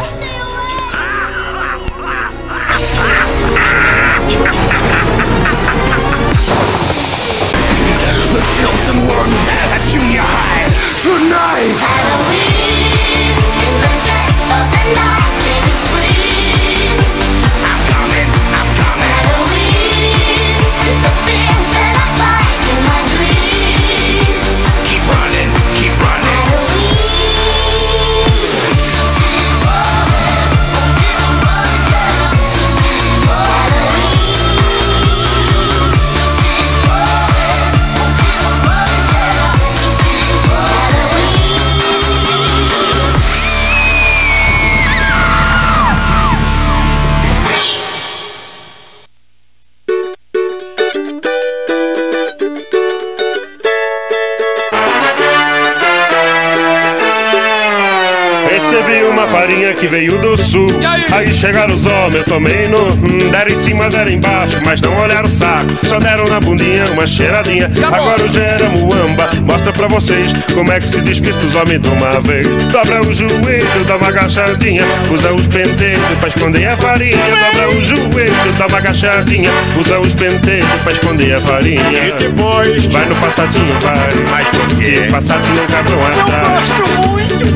[59.86, 60.68] Que veio do sul.
[61.12, 61.34] Aí?
[61.34, 62.92] chegaram os homens, eu tomei no.
[62.94, 65.70] hum, Deram em cima, deram embaixo, mas não olharam o saco.
[65.86, 67.70] Só deram na bundinha uma cheiradinha.
[67.86, 71.90] Agora o gera muamba mostra pra vocês como é que se despista os homens de
[71.90, 72.48] uma vez.
[72.72, 74.84] Dobra o joelho, dá uma agachadinha.
[75.12, 77.18] Usa os penteiros pra esconder a farinha.
[77.30, 79.52] Dobra o joelho, dá uma agachadinha.
[79.80, 81.82] Usa os penteiros pra esconder a farinha.
[81.92, 84.10] E depois vai no passadinho, vai.
[84.32, 85.08] Mas por quê?
[85.12, 86.70] Passadinho cabrão atrás.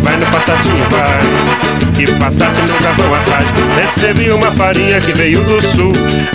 [0.04, 1.89] Vai no passadinho, vai.
[2.00, 3.45] Que passadinho cabrão atrás.
[3.76, 5.91] Recebi uma farinha que veio do sul.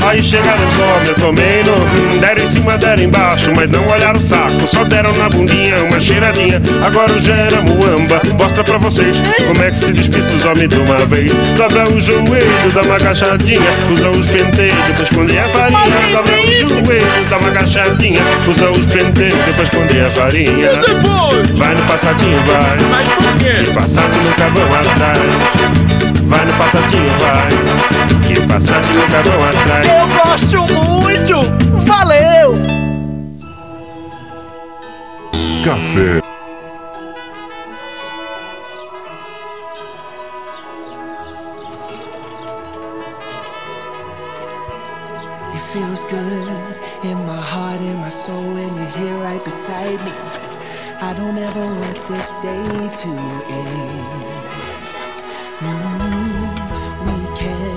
[0.06, 1.72] Aí chegaram os homens, eu tomei no.
[1.72, 4.66] hum, Deram em cima, deram embaixo, mas não olharam o saco.
[4.66, 6.60] Só deram na bundinha uma cheiradinha.
[6.84, 10.76] Agora o gera muamba mostra pra vocês como é que se despista os homens de
[10.76, 11.32] uma vez.
[11.56, 13.70] Dobra o joelho, dá uma agachadinha.
[13.90, 16.12] Usa os penteiros pra esconder a farinha.
[16.12, 18.20] Dobra o joelho, dá uma agachadinha.
[18.46, 20.70] Usa os penteiros pra esconder a farinha.
[21.56, 22.76] Vai no passadinho, vai.
[22.90, 23.62] Mas por quê?
[23.64, 25.53] Que passadinho nunca vão atrás.
[26.26, 27.48] Vai no passadinho, vai.
[28.26, 29.86] Que passadinho nunca vão atrás.
[29.86, 31.34] Eu gosto muito!
[31.86, 32.54] Valeu!
[35.64, 36.20] Café.
[45.54, 46.48] It feels good
[47.04, 50.12] in my heart and my soul when you're here right beside me.
[51.00, 53.08] I don't ever want this day to
[53.48, 54.33] end.
[57.06, 57.76] We can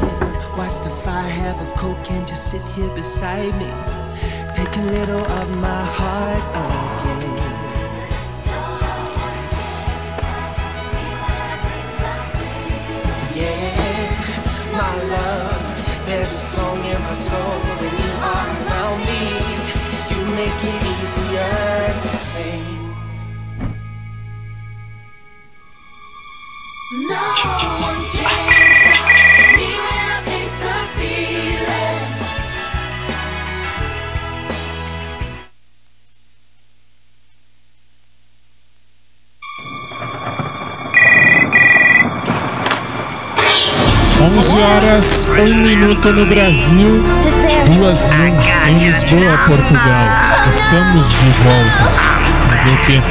[0.58, 3.72] watch the fire, have a coke, and just sit here beside me.
[4.52, 7.58] Take a little of my heart again.
[13.36, 16.06] Yeah, my love.
[16.06, 19.24] There's a song in my soul when you are around me.
[20.12, 22.77] You make it easier to sing.
[26.90, 27.02] 11
[44.62, 47.04] horas, 1 minuto no Brasil,
[47.76, 50.08] 2 e 1 em Lisboa, Portugal.
[50.48, 51.92] Estamos de volta.
[52.50, 53.02] Fazer o quê?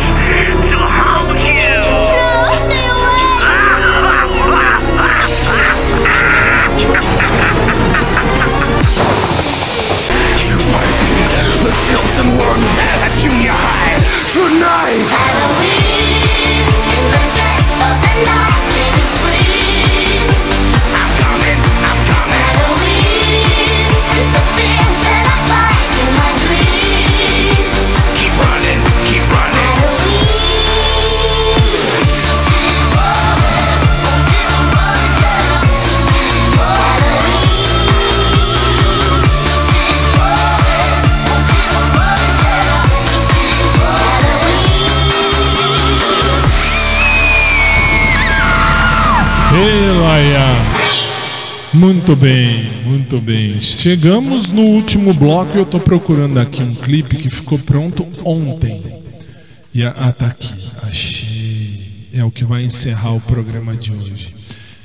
[51.77, 53.61] Muito bem, muito bem.
[53.61, 58.83] Chegamos no último bloco e eu tô procurando aqui um clipe que ficou pronto ontem.
[59.75, 60.55] E a, ah, tá aqui.
[60.83, 62.09] Achei.
[62.15, 64.35] É o que vai encerrar o programa de hoje.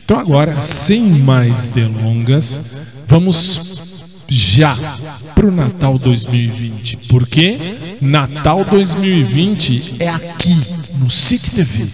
[0.03, 3.79] Então agora, sem mais delongas, vamos
[4.27, 4.75] já
[5.33, 6.97] pro Natal 2020.
[7.07, 7.57] Porque
[8.01, 10.57] Natal 2020 é aqui
[10.99, 11.85] no SIC TV,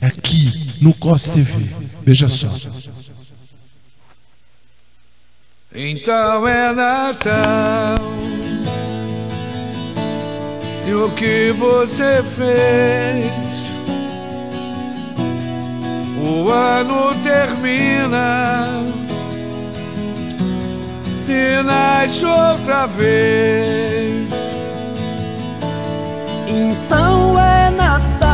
[0.00, 1.52] é aqui no COS TV.
[2.06, 2.48] Veja só.
[5.78, 7.98] Então é Natal.
[10.86, 13.30] E o que você fez?
[16.18, 18.82] O ano termina
[21.28, 24.26] e nasce outra vez.
[26.48, 28.28] Então é Natal,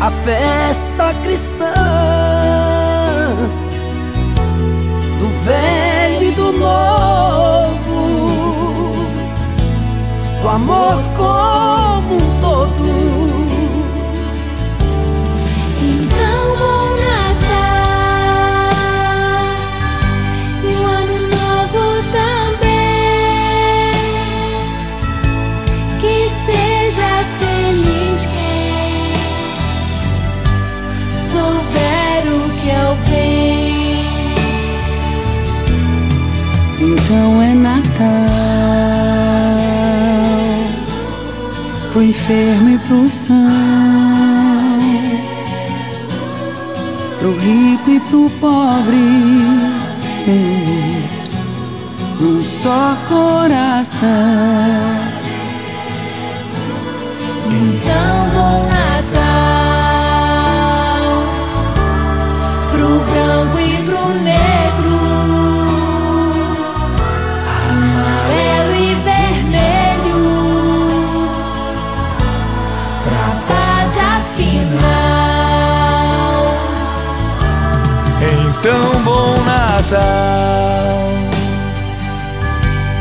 [0.00, 2.27] a festa cristã
[5.48, 7.78] velho e do novo,
[10.42, 11.77] do amor como
[41.98, 43.34] Pro enfermo e pro são.
[47.18, 48.96] pro rico e pro pobre,
[50.28, 51.02] hum,
[52.20, 54.08] num só coração.
[57.46, 59.18] Então, bom Natal
[62.70, 64.67] pro branco e pro negro,
[79.90, 81.08] Natal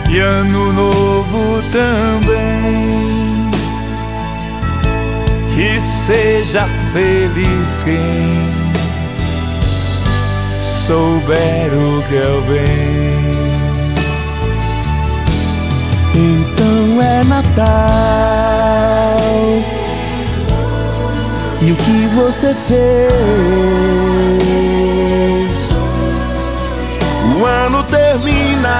[0.09, 3.51] e Ano Novo também.
[5.53, 8.31] Que seja feliz quem
[10.61, 13.17] souber o que é o bem.
[16.15, 17.67] Então é Natal.
[21.61, 24.46] E o que você fez?
[27.39, 28.77] O ano termina.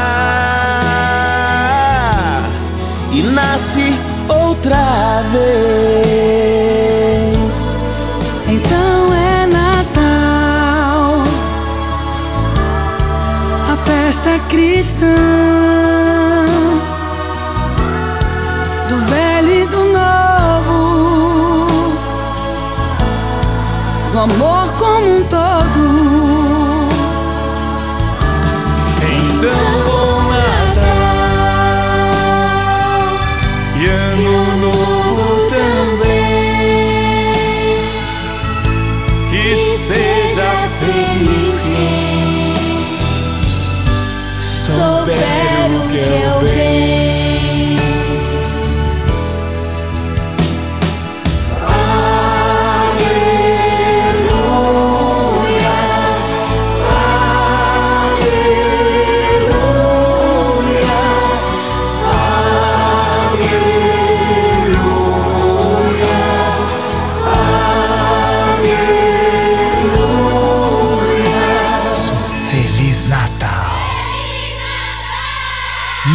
[3.12, 3.94] E nasce
[4.28, 6.58] outra vez.
[8.48, 11.22] Então é Natal,
[13.72, 15.06] a festa cristã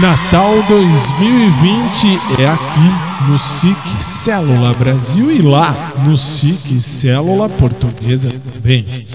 [0.02, 9.06] Natal 2020 é aqui no SIC Célula Brasil e lá no SIC Célula Portuguesa também.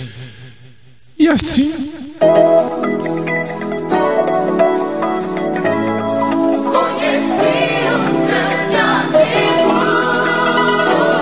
[1.19, 1.73] E assim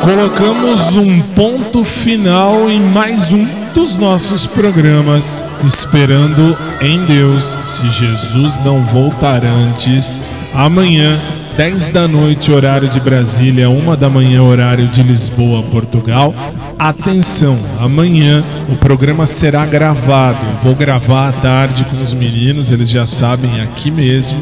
[0.04, 8.58] colocamos um ponto final em mais um dos nossos programas, esperando em Deus, se Jesus
[8.64, 10.18] não voltar antes,
[10.54, 11.20] amanhã,
[11.58, 16.34] 10 da noite, horário de Brasília, 1 da manhã, horário de Lisboa, Portugal.
[16.80, 20.40] Atenção, amanhã o programa será gravado.
[20.64, 24.42] Vou gravar à tarde com os meninos, eles já sabem aqui mesmo.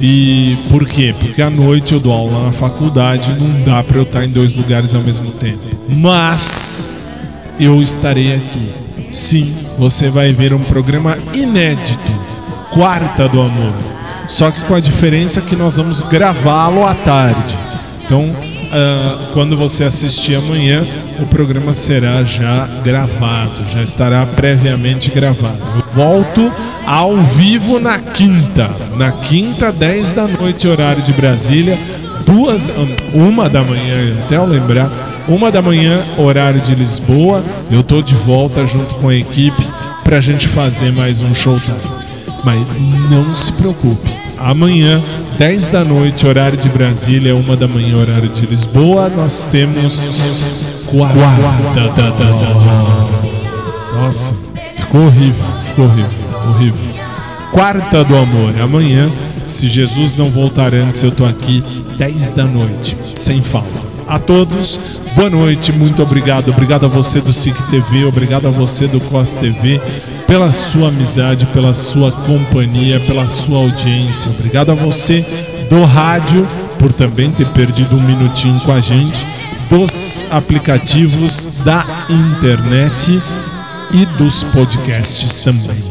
[0.00, 1.14] E por quê?
[1.18, 4.54] Porque à noite eu dou aula na faculdade, não dá para eu estar em dois
[4.54, 5.62] lugares ao mesmo tempo.
[5.88, 6.65] Mas
[7.58, 8.70] eu estarei aqui.
[9.10, 12.12] Sim, você vai ver um programa inédito,
[12.72, 13.74] Quarta do Amor.
[14.28, 17.56] Só que com a diferença que nós vamos gravá-lo à tarde.
[18.04, 18.34] Então,
[18.72, 20.84] ah, quando você assistir amanhã,
[21.18, 25.58] o programa será já gravado, já estará previamente gravado.
[25.76, 26.52] Eu volto
[26.86, 28.68] ao vivo na quinta.
[28.96, 31.78] Na quinta, 10 da noite, horário de Brasília,
[32.26, 32.70] duas,
[33.14, 34.90] uma da manhã, até eu lembrar,
[35.28, 37.42] uma da manhã, horário de Lisboa.
[37.70, 39.66] Eu tô de volta junto com a equipe
[40.04, 41.76] pra gente fazer mais um showtime.
[42.44, 42.64] Mas
[43.10, 44.08] não se preocupe.
[44.38, 45.02] Amanhã,
[45.38, 51.18] 10 da noite, horário de Brasília, uma da manhã, horário de Lisboa, nós temos quarta.
[53.94, 54.34] Nossa,
[54.76, 56.10] ficou horrível, ficou horrível,
[56.48, 56.96] horrível.
[57.50, 58.52] Quarta do amor.
[58.60, 59.10] Amanhã,
[59.46, 61.64] se Jesus não voltar antes, eu tô aqui
[61.98, 63.85] 10 da noite, sem falta.
[64.06, 64.78] A todos,
[65.16, 66.50] boa noite, muito obrigado.
[66.50, 69.80] Obrigado a você do SIC TV, obrigado a você do COS TV
[70.28, 74.30] pela sua amizade, pela sua companhia, pela sua audiência.
[74.30, 75.24] Obrigado a você
[75.68, 76.46] do rádio
[76.78, 79.26] por também ter perdido um minutinho com a gente,
[79.68, 83.18] dos aplicativos da internet
[83.92, 85.84] e dos podcasts também.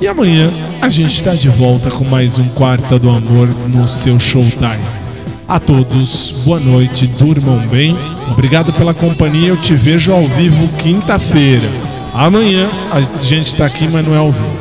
[0.00, 0.50] E amanhã
[0.82, 5.03] a gente está de volta com mais um Quarta do Amor no seu Showtime.
[5.46, 7.94] A todos, boa noite, durmam bem.
[8.30, 9.48] Obrigado pela companhia.
[9.48, 11.68] Eu te vejo ao vivo quinta-feira.
[12.14, 14.56] Amanhã a gente está aqui, mas não é ao vivo.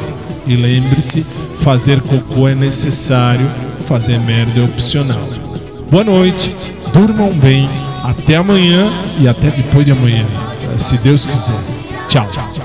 [0.46, 1.24] E lembre-se:
[1.62, 3.50] fazer cocô é necessário,
[3.88, 5.26] fazer merda é opcional.
[5.90, 6.54] Boa noite,
[6.92, 7.70] durmam bem.
[8.04, 8.92] Até amanhã
[9.22, 10.26] e até depois de amanhã,
[10.76, 11.56] se Deus quiser.
[12.10, 12.63] Tchau.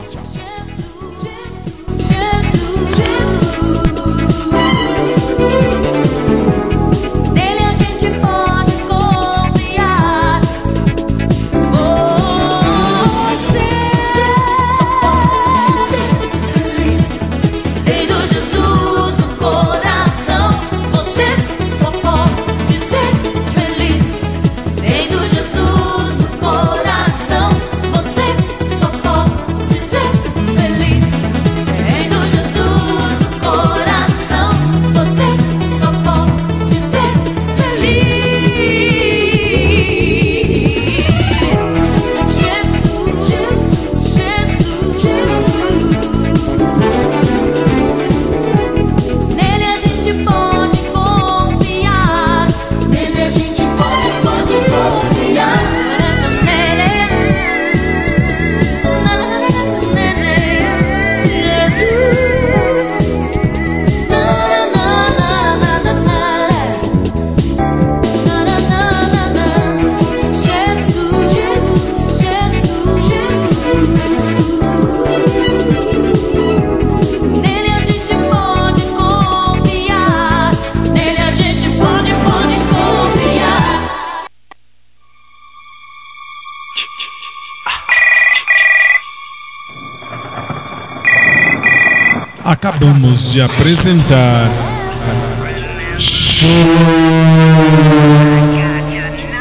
[93.38, 94.50] de apresentar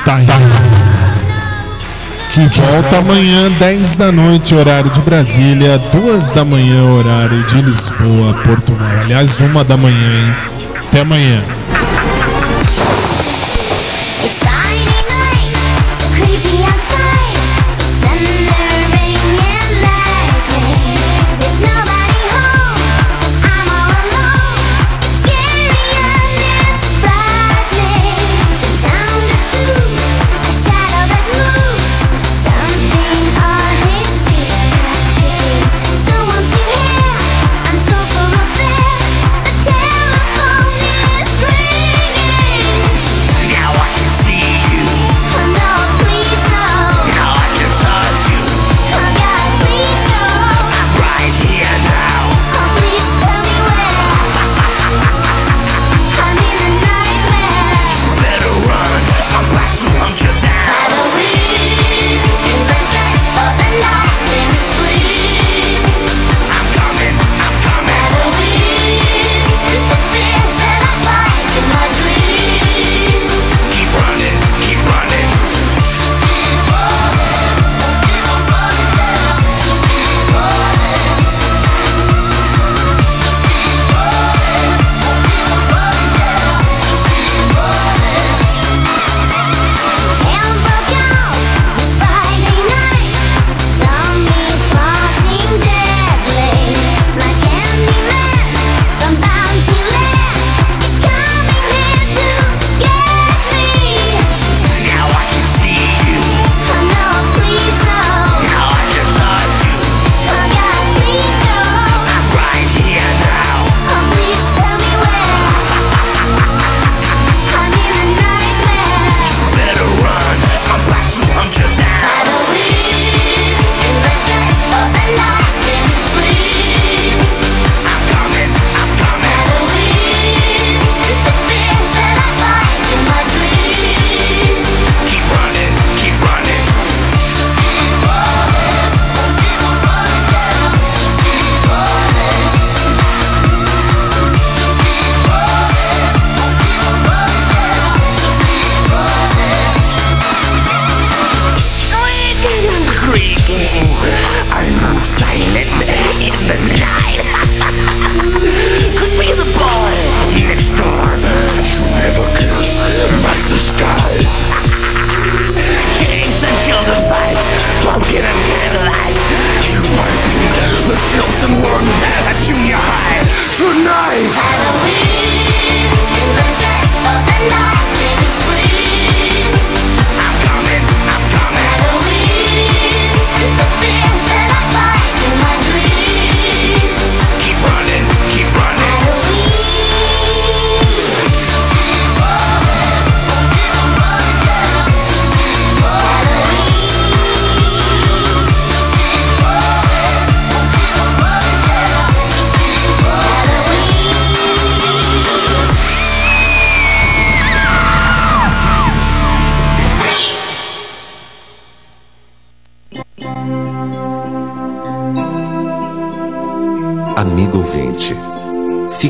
[0.05, 0.19] tá
[2.31, 8.35] que volta amanhã 10 da noite horário de Brasília, 2 da manhã horário de Lisboa,
[8.43, 8.87] Portugal.
[9.01, 10.35] Aliás, 1 da manhã, hein?
[10.87, 11.41] Até amanhã.